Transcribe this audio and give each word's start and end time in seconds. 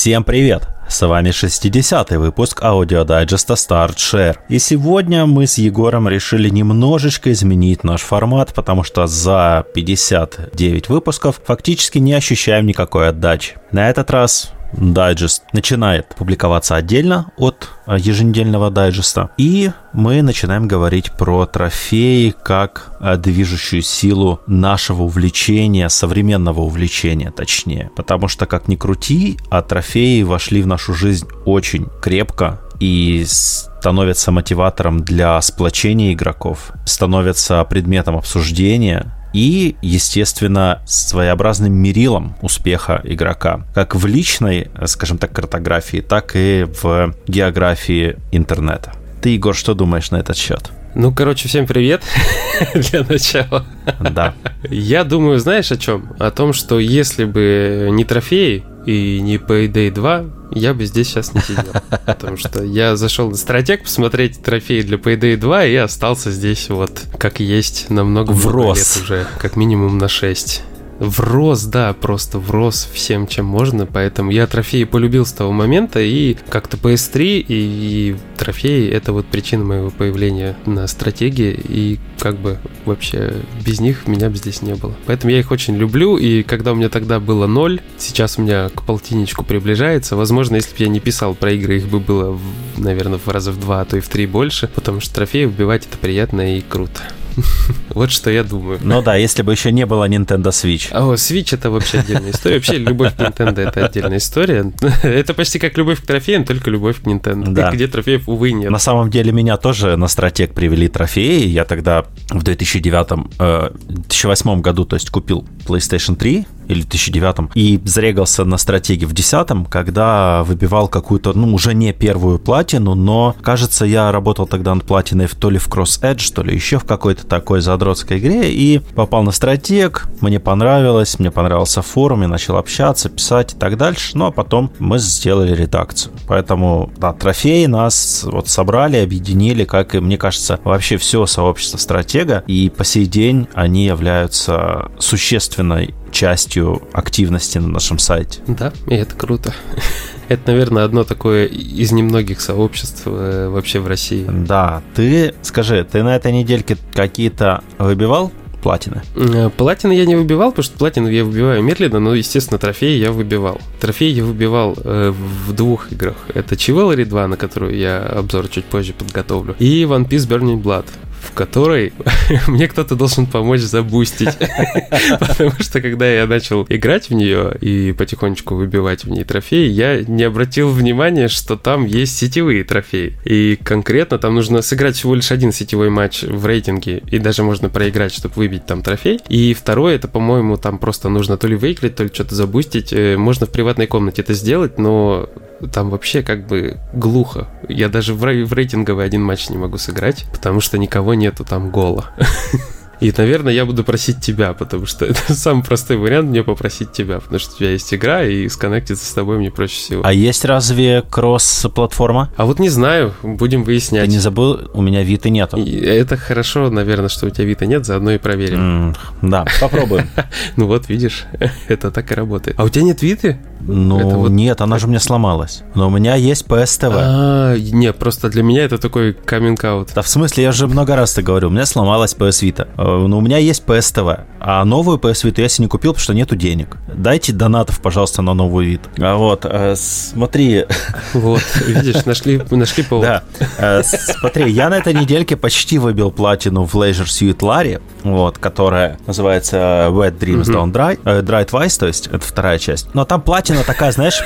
Всем 0.00 0.24
привет! 0.24 0.66
С 0.88 1.06
вами 1.06 1.28
60-й 1.28 2.16
выпуск 2.16 2.62
аудиодайджеста 2.62 3.52
Start 3.52 3.96
Share. 3.96 4.38
И 4.48 4.58
сегодня 4.58 5.26
мы 5.26 5.46
с 5.46 5.58
Егором 5.58 6.08
решили 6.08 6.48
немножечко 6.48 7.30
изменить 7.32 7.84
наш 7.84 8.00
формат, 8.00 8.54
потому 8.54 8.82
что 8.82 9.06
за 9.06 9.66
59 9.74 10.88
выпусков 10.88 11.42
фактически 11.44 11.98
не 11.98 12.14
ощущаем 12.14 12.64
никакой 12.64 13.10
отдачи. 13.10 13.56
На 13.72 13.90
этот 13.90 14.10
раз 14.10 14.52
дайджест 14.72 15.42
начинает 15.52 16.08
публиковаться 16.14 16.76
отдельно 16.76 17.32
от 17.36 17.68
э, 17.86 17.96
еженедельного 17.98 18.70
дайджеста. 18.70 19.30
И 19.36 19.70
мы 19.92 20.22
начинаем 20.22 20.68
говорить 20.68 21.12
про 21.12 21.46
трофеи 21.46 22.34
как 22.42 22.96
э, 23.00 23.16
движущую 23.16 23.82
силу 23.82 24.40
нашего 24.46 25.02
увлечения, 25.02 25.88
современного 25.88 26.60
увлечения 26.60 27.30
точнее. 27.30 27.90
Потому 27.96 28.28
что, 28.28 28.46
как 28.46 28.68
ни 28.68 28.76
крути, 28.76 29.38
а 29.50 29.62
трофеи 29.62 30.22
вошли 30.22 30.62
в 30.62 30.66
нашу 30.66 30.94
жизнь 30.94 31.26
очень 31.44 31.88
крепко 32.00 32.60
и 32.78 33.24
становятся 33.26 34.32
мотиватором 34.32 35.00
для 35.04 35.40
сплочения 35.42 36.12
игроков, 36.12 36.72
становятся 36.86 37.62
предметом 37.64 38.16
обсуждения, 38.16 39.14
и, 39.32 39.76
естественно, 39.82 40.82
своеобразным 40.86 41.72
мерилом 41.72 42.36
успеха 42.42 43.00
игрока, 43.04 43.66
как 43.74 43.94
в 43.94 44.06
личной, 44.06 44.70
скажем 44.86 45.18
так, 45.18 45.32
картографии, 45.32 45.98
так 45.98 46.32
и 46.34 46.66
в 46.82 47.14
географии 47.26 48.16
интернета. 48.32 48.92
Ты, 49.22 49.30
Егор, 49.30 49.54
что 49.54 49.74
думаешь 49.74 50.10
на 50.10 50.16
этот 50.16 50.36
счет? 50.36 50.70
Ну, 50.94 51.12
короче, 51.14 51.48
всем 51.48 51.66
привет 51.66 52.02
для 52.74 53.04
начала. 53.04 53.64
Да. 54.00 54.34
Я 54.68 55.04
думаю, 55.04 55.38
знаешь 55.38 55.70
о 55.70 55.76
чем? 55.76 56.12
О 56.18 56.30
том, 56.30 56.52
что 56.52 56.80
если 56.80 57.24
бы 57.24 57.88
не 57.92 58.04
трофеи 58.04 58.64
и 58.86 59.20
не 59.20 59.36
Payday 59.36 59.92
2, 59.92 60.24
я 60.52 60.74
бы 60.74 60.84
здесь 60.84 61.08
сейчас 61.08 61.34
не 61.34 61.40
сидел. 61.40 61.72
Потому 62.06 62.36
что 62.36 62.62
я 62.62 62.96
зашел 62.96 63.30
на 63.30 63.36
стратег 63.36 63.84
посмотреть 63.84 64.42
трофеи 64.42 64.82
для 64.82 64.96
Payday 64.96 65.36
2 65.36 65.64
и 65.66 65.74
остался 65.76 66.30
здесь 66.30 66.68
вот 66.68 67.02
как 67.18 67.40
есть 67.40 67.90
на 67.90 68.04
много 68.04 68.32
лет 68.32 69.02
уже, 69.02 69.26
как 69.38 69.56
минимум 69.56 69.98
на 69.98 70.08
6 70.08 70.62
врос, 71.00 71.64
да, 71.64 71.92
просто 71.94 72.38
врос 72.38 72.88
всем, 72.92 73.26
чем 73.26 73.46
можно, 73.46 73.86
поэтому 73.86 74.30
я 74.30 74.46
трофеи 74.46 74.84
полюбил 74.84 75.26
с 75.26 75.32
того 75.32 75.50
момента, 75.50 75.98
и 76.00 76.36
как-то 76.48 76.76
PS3 76.76 77.44
и 77.48 78.16
трофеи— 78.36 78.88
это 78.92 79.12
вот 79.12 79.26
причина 79.26 79.64
моего 79.64 79.90
появления 79.90 80.56
на 80.66 80.86
стратегии, 80.86 81.58
и 81.68 81.98
как 82.18 82.36
бы 82.36 82.58
вообще 82.84 83.34
без 83.64 83.80
них 83.80 84.06
меня 84.06 84.28
бы 84.28 84.36
здесь 84.36 84.62
не 84.62 84.74
было. 84.74 84.94
Поэтому 85.06 85.32
я 85.32 85.40
их 85.40 85.50
очень 85.50 85.76
люблю, 85.76 86.18
и 86.18 86.42
когда 86.42 86.72
у 86.72 86.74
меня 86.74 86.90
тогда 86.90 87.18
было 87.18 87.46
ноль, 87.46 87.80
сейчас 87.96 88.38
у 88.38 88.42
меня 88.42 88.68
к 88.68 88.82
полтинничку 88.82 89.44
приближается, 89.44 90.16
возможно, 90.16 90.56
если 90.56 90.70
бы 90.70 90.76
я 90.84 90.88
не 90.88 91.00
писал 91.00 91.34
про 91.34 91.52
игры, 91.52 91.78
их 91.78 91.88
бы 91.88 91.98
было, 91.98 92.38
наверное, 92.76 93.18
в 93.18 93.26
раза 93.28 93.52
в 93.52 93.58
два, 93.58 93.80
а 93.80 93.84
то 93.86 93.96
и 93.96 94.00
в 94.00 94.08
три 94.08 94.26
больше, 94.26 94.68
потому 94.68 95.00
что 95.00 95.14
трофеи 95.14 95.46
вбивать 95.46 95.86
это 95.86 95.96
приятно 95.96 96.58
и 96.58 96.60
круто. 96.60 97.00
Вот 97.94 98.10
что 98.10 98.30
я 98.30 98.44
думаю. 98.44 98.78
Ну 98.82 99.02
да, 99.02 99.16
если 99.16 99.42
бы 99.42 99.52
еще 99.52 99.72
не 99.72 99.84
было 99.86 100.08
Nintendo 100.08 100.50
Switch. 100.50 100.92
О, 100.92 101.14
Switch 101.14 101.54
это 101.54 101.70
вообще 101.70 101.98
отдельная 101.98 102.30
история. 102.30 102.56
Вообще 102.56 102.78
любовь 102.78 103.14
к 103.16 103.20
Nintendo 103.20 103.60
это 103.60 103.86
отдельная 103.86 104.18
история. 104.18 104.72
Это 105.02 105.34
почти 105.34 105.58
как 105.58 105.76
любовь 105.76 106.00
к 106.00 106.06
трофеям, 106.06 106.44
только 106.44 106.70
любовь 106.70 107.00
к 107.02 107.06
Nintendo. 107.06 107.48
Да. 107.48 107.70
Где 107.70 107.86
трофеев, 107.86 108.28
увы, 108.28 108.52
нет. 108.52 108.70
На 108.70 108.78
самом 108.78 109.10
деле 109.10 109.32
меня 109.32 109.56
тоже 109.56 109.96
на 109.96 110.08
стратег 110.08 110.54
привели 110.54 110.88
трофеи. 110.88 111.46
Я 111.46 111.64
тогда 111.64 112.04
в 112.30 112.42
2009, 112.42 113.26
э, 113.38 113.70
2008 113.88 114.60
году, 114.60 114.84
то 114.84 114.96
есть 114.96 115.10
купил 115.10 115.44
PlayStation 115.66 116.16
3 116.16 116.46
или 116.68 116.82
в 116.82 116.88
2009 116.88 117.50
и 117.54 117.80
зарегался 117.84 118.44
на 118.44 118.56
стратегии 118.56 119.04
в 119.04 119.12
2010, 119.12 119.68
когда 119.68 120.42
выбивал 120.44 120.88
какую-то, 120.88 121.32
ну, 121.32 121.52
уже 121.52 121.74
не 121.74 121.92
первую 121.92 122.38
платину, 122.38 122.94
но, 122.94 123.34
кажется, 123.42 123.84
я 123.84 124.12
работал 124.12 124.46
тогда 124.46 124.74
над 124.74 124.84
платиной 124.84 125.28
то 125.28 125.50
ли 125.50 125.58
в 125.58 125.68
Cross 125.68 126.02
Edge, 126.02 126.32
то 126.32 126.42
ли 126.42 126.54
еще 126.54 126.78
в 126.78 126.84
какой-то 126.84 127.19
такой 127.28 127.60
задротской 127.60 128.18
игре, 128.18 128.52
и 128.52 128.78
попал 128.78 129.22
на 129.22 129.32
стратег, 129.32 130.08
мне 130.20 130.40
понравилось, 130.40 131.18
мне 131.18 131.30
понравился 131.30 131.82
форум, 131.82 132.22
я 132.22 132.28
начал 132.28 132.56
общаться, 132.56 133.08
писать 133.08 133.54
и 133.54 133.56
так 133.56 133.76
дальше, 133.76 134.16
ну, 134.16 134.26
а 134.26 134.30
потом 134.30 134.70
мы 134.78 134.98
сделали 134.98 135.54
редакцию. 135.54 136.12
Поэтому, 136.26 136.90
да, 136.96 137.12
трофеи 137.12 137.66
нас 137.66 138.24
вот 138.24 138.48
собрали, 138.48 138.96
объединили, 138.98 139.64
как 139.64 139.94
и, 139.94 140.00
мне 140.00 140.16
кажется, 140.16 140.58
вообще 140.64 140.96
все 140.96 141.26
сообщество 141.26 141.78
стратега, 141.78 142.42
и 142.46 142.70
по 142.70 142.84
сей 142.84 143.06
день 143.06 143.48
они 143.54 143.86
являются 143.86 144.90
существенной 144.98 145.94
частью 146.10 146.82
активности 146.92 147.58
на 147.58 147.68
нашем 147.68 147.98
сайте. 147.98 148.40
Да, 148.46 148.72
и 148.86 148.94
это 148.94 149.14
круто. 149.14 149.54
Это, 150.28 150.52
наверное, 150.52 150.84
одно 150.84 151.02
такое 151.02 151.46
из 151.46 151.90
немногих 151.90 152.40
сообществ 152.40 153.02
э, 153.06 153.48
вообще 153.48 153.80
в 153.80 153.88
России. 153.88 154.24
Да, 154.28 154.80
ты 154.94 155.34
скажи, 155.42 155.84
ты 155.90 156.04
на 156.04 156.14
этой 156.14 156.30
недельке 156.30 156.76
какие-то 156.94 157.64
выбивал 157.78 158.30
платины? 158.62 159.02
Э, 159.16 159.50
платины 159.50 159.92
я 159.92 160.06
не 160.06 160.14
выбивал, 160.14 160.50
потому 160.50 160.62
что 160.62 160.78
платину 160.78 161.08
я 161.08 161.24
выбиваю 161.24 161.62
медленно, 161.62 161.98
но, 161.98 162.14
естественно, 162.14 162.58
трофеи 162.58 162.96
я 162.96 163.10
выбивал. 163.10 163.60
Трофеи 163.80 164.10
я 164.10 164.24
выбивал 164.24 164.76
э, 164.84 165.12
в 165.12 165.52
двух 165.52 165.90
играх. 165.92 166.14
Это 166.32 166.54
Chivalry 166.54 167.04
2, 167.04 167.26
на 167.26 167.36
которую 167.36 167.76
я 167.76 167.98
обзор 167.98 168.48
чуть 168.48 168.66
позже 168.66 168.92
подготовлю, 168.92 169.56
и 169.58 169.82
One 169.82 170.08
Piece 170.08 170.28
Burning 170.28 170.62
Blood 170.62 170.86
в 171.20 171.32
которой 171.32 171.92
мне 172.46 172.68
кто-то 172.68 172.96
должен 172.96 173.26
помочь 173.26 173.60
забустить. 173.60 174.36
Потому 175.20 175.52
что 175.60 175.80
когда 175.80 176.10
я 176.10 176.26
начал 176.26 176.66
играть 176.68 177.10
в 177.10 177.14
нее 177.14 177.56
и 177.60 177.92
потихонечку 177.92 178.54
выбивать 178.54 179.04
в 179.04 179.10
ней 179.10 179.24
трофеи, 179.24 179.68
я 179.68 180.02
не 180.02 180.24
обратил 180.24 180.70
внимания, 180.70 181.28
что 181.28 181.56
там 181.56 181.84
есть 181.86 182.16
сетевые 182.16 182.64
трофеи. 182.64 183.18
И 183.24 183.58
конкретно 183.62 184.18
там 184.18 184.34
нужно 184.34 184.62
сыграть 184.62 184.96
всего 184.96 185.14
лишь 185.14 185.30
один 185.30 185.52
сетевой 185.52 185.90
матч 185.90 186.22
в 186.22 186.46
рейтинге, 186.46 187.02
и 187.10 187.18
даже 187.18 187.42
можно 187.42 187.68
проиграть, 187.68 188.14
чтобы 188.14 188.34
выбить 188.36 188.66
там 188.66 188.82
трофей. 188.82 189.20
И 189.28 189.54
второе, 189.54 189.96
это, 189.96 190.08
по-моему, 190.08 190.56
там 190.56 190.78
просто 190.78 191.08
нужно 191.08 191.36
то 191.36 191.46
ли 191.46 191.56
выиграть, 191.56 191.96
то 191.96 192.04
ли 192.04 192.10
что-то 192.12 192.34
забустить. 192.34 192.92
Э, 192.92 193.16
можно 193.16 193.46
в 193.46 193.50
приватной 193.50 193.86
комнате 193.86 194.22
это 194.22 194.34
сделать, 194.34 194.78
но 194.78 195.28
там 195.68 195.90
вообще 195.90 196.22
как 196.22 196.46
бы 196.46 196.78
глухо. 196.92 197.48
Я 197.68 197.88
даже 197.88 198.14
в, 198.14 198.24
рейтинговый 198.24 199.04
один 199.04 199.22
матч 199.22 199.50
не 199.50 199.58
могу 199.58 199.78
сыграть, 199.78 200.26
потому 200.32 200.60
что 200.60 200.78
никого 200.78 201.14
нету 201.14 201.44
там 201.44 201.70
гола. 201.70 202.10
И, 203.00 203.12
наверное, 203.16 203.52
я 203.52 203.64
буду 203.64 203.82
просить 203.84 204.20
тебя, 204.20 204.52
потому 204.52 204.86
что 204.86 205.04
это 205.06 205.34
самый 205.34 205.64
простой 205.64 205.96
вариант 205.96 206.30
мне 206.30 206.42
попросить 206.42 206.92
тебя, 206.92 207.20
потому 207.20 207.38
что 207.38 207.54
у 207.54 207.58
тебя 207.58 207.70
есть 207.70 207.92
игра, 207.92 208.24
и 208.24 208.48
сконнектиться 208.48 209.04
с 209.04 209.12
тобой 209.12 209.38
мне 209.38 209.50
проще 209.50 209.76
всего. 209.76 210.02
А 210.04 210.12
есть 210.12 210.44
разве 210.44 211.02
кросс-платформа? 211.08 212.30
А 212.36 212.44
вот 212.44 212.58
не 212.58 212.68
знаю, 212.68 213.14
будем 213.22 213.64
выяснять. 213.64 214.04
Ты 214.04 214.10
не 214.10 214.18
забыл, 214.18 214.70
у 214.74 214.82
меня 214.82 215.02
Виты 215.02 215.30
нету. 215.30 215.56
И 215.56 215.80
это 215.80 216.16
хорошо, 216.16 216.70
наверное, 216.70 217.08
что 217.08 217.26
у 217.26 217.30
тебя 217.30 217.44
Вита 217.44 217.66
нет, 217.66 217.86
заодно 217.86 218.12
и 218.12 218.18
проверим. 218.18 218.90
Mm, 218.90 218.96
да, 219.22 219.44
попробуем. 219.60 220.08
Ну 220.56 220.66
вот, 220.66 220.88
видишь, 220.88 221.26
это 221.68 221.90
так 221.90 222.10
и 222.12 222.14
работает. 222.14 222.58
А 222.58 222.64
у 222.64 222.68
тебя 222.68 222.84
нет 222.84 223.02
Виты? 223.02 223.38
Ну, 223.60 224.28
нет, 224.28 224.60
она 224.60 224.78
же 224.78 224.86
у 224.86 224.88
меня 224.88 225.00
сломалась. 225.00 225.62
Но 225.74 225.88
у 225.88 225.90
меня 225.90 226.14
есть 226.14 226.46
PS 226.46 226.80
TV. 226.80 226.94
А, 226.96 227.56
нет, 227.56 227.96
просто 227.96 228.28
для 228.28 228.42
меня 228.42 228.64
это 228.64 228.78
такой 228.78 229.12
каминг-аут. 229.12 229.90
Да 229.94 230.02
в 230.02 230.08
смысле, 230.08 230.44
я 230.44 230.52
же 230.52 230.66
много 230.66 230.96
раз 230.96 231.14
ты 231.14 231.22
говорю, 231.22 231.48
у 231.48 231.50
меня 231.50 231.66
сломалась 231.66 232.14
PS 232.18 232.42
Vita. 232.42 232.68
Э, 232.90 233.06
но 233.06 233.18
у 233.18 233.20
меня 233.20 233.38
есть 233.38 233.64
PS 233.64 233.94
TV. 233.94 234.20
А 234.40 234.64
новую 234.64 234.98
PS 234.98 235.28
Vita 235.28 235.40
я 235.42 235.48
себе 235.48 235.64
не 235.64 235.68
купил, 235.68 235.92
потому 235.92 236.02
что 236.02 236.14
нету 236.14 236.36
денег. 236.36 236.76
Дайте 236.92 237.32
донатов, 237.32 237.80
пожалуйста, 237.80 238.22
на 238.22 238.34
новую 238.34 238.66
вид. 238.66 238.80
А 238.98 239.16
вот, 239.16 239.44
э, 239.44 239.74
смотри. 239.76 240.64
Вот, 241.12 241.42
видишь, 241.66 242.04
нашли, 242.04 242.40
нашли 242.50 242.82
повод. 242.82 243.06
Да. 243.06 243.22
Э, 243.58 243.82
смотри, 243.82 244.50
я 244.50 244.68
на 244.68 244.78
этой 244.78 244.94
недельке 244.94 245.36
почти 245.36 245.78
выбил 245.78 246.10
платину 246.10 246.64
в 246.64 246.74
Leisure 246.74 247.04
Suit 247.04 247.38
Larry, 247.38 247.80
вот, 248.02 248.38
которая 248.38 248.98
называется 249.06 249.88
Wet 249.90 250.18
Dreams 250.18 250.44
Don't 250.44 250.72
Dry, 250.72 250.98
э, 251.04 251.22
Dry 251.22 251.46
Twice, 251.48 251.78
то 251.78 251.86
есть 251.86 252.06
это 252.06 252.20
вторая 252.20 252.58
часть. 252.58 252.94
Но 252.94 253.04
там 253.04 253.20
платина 253.20 253.64
такая, 253.64 253.92
знаешь... 253.92 254.22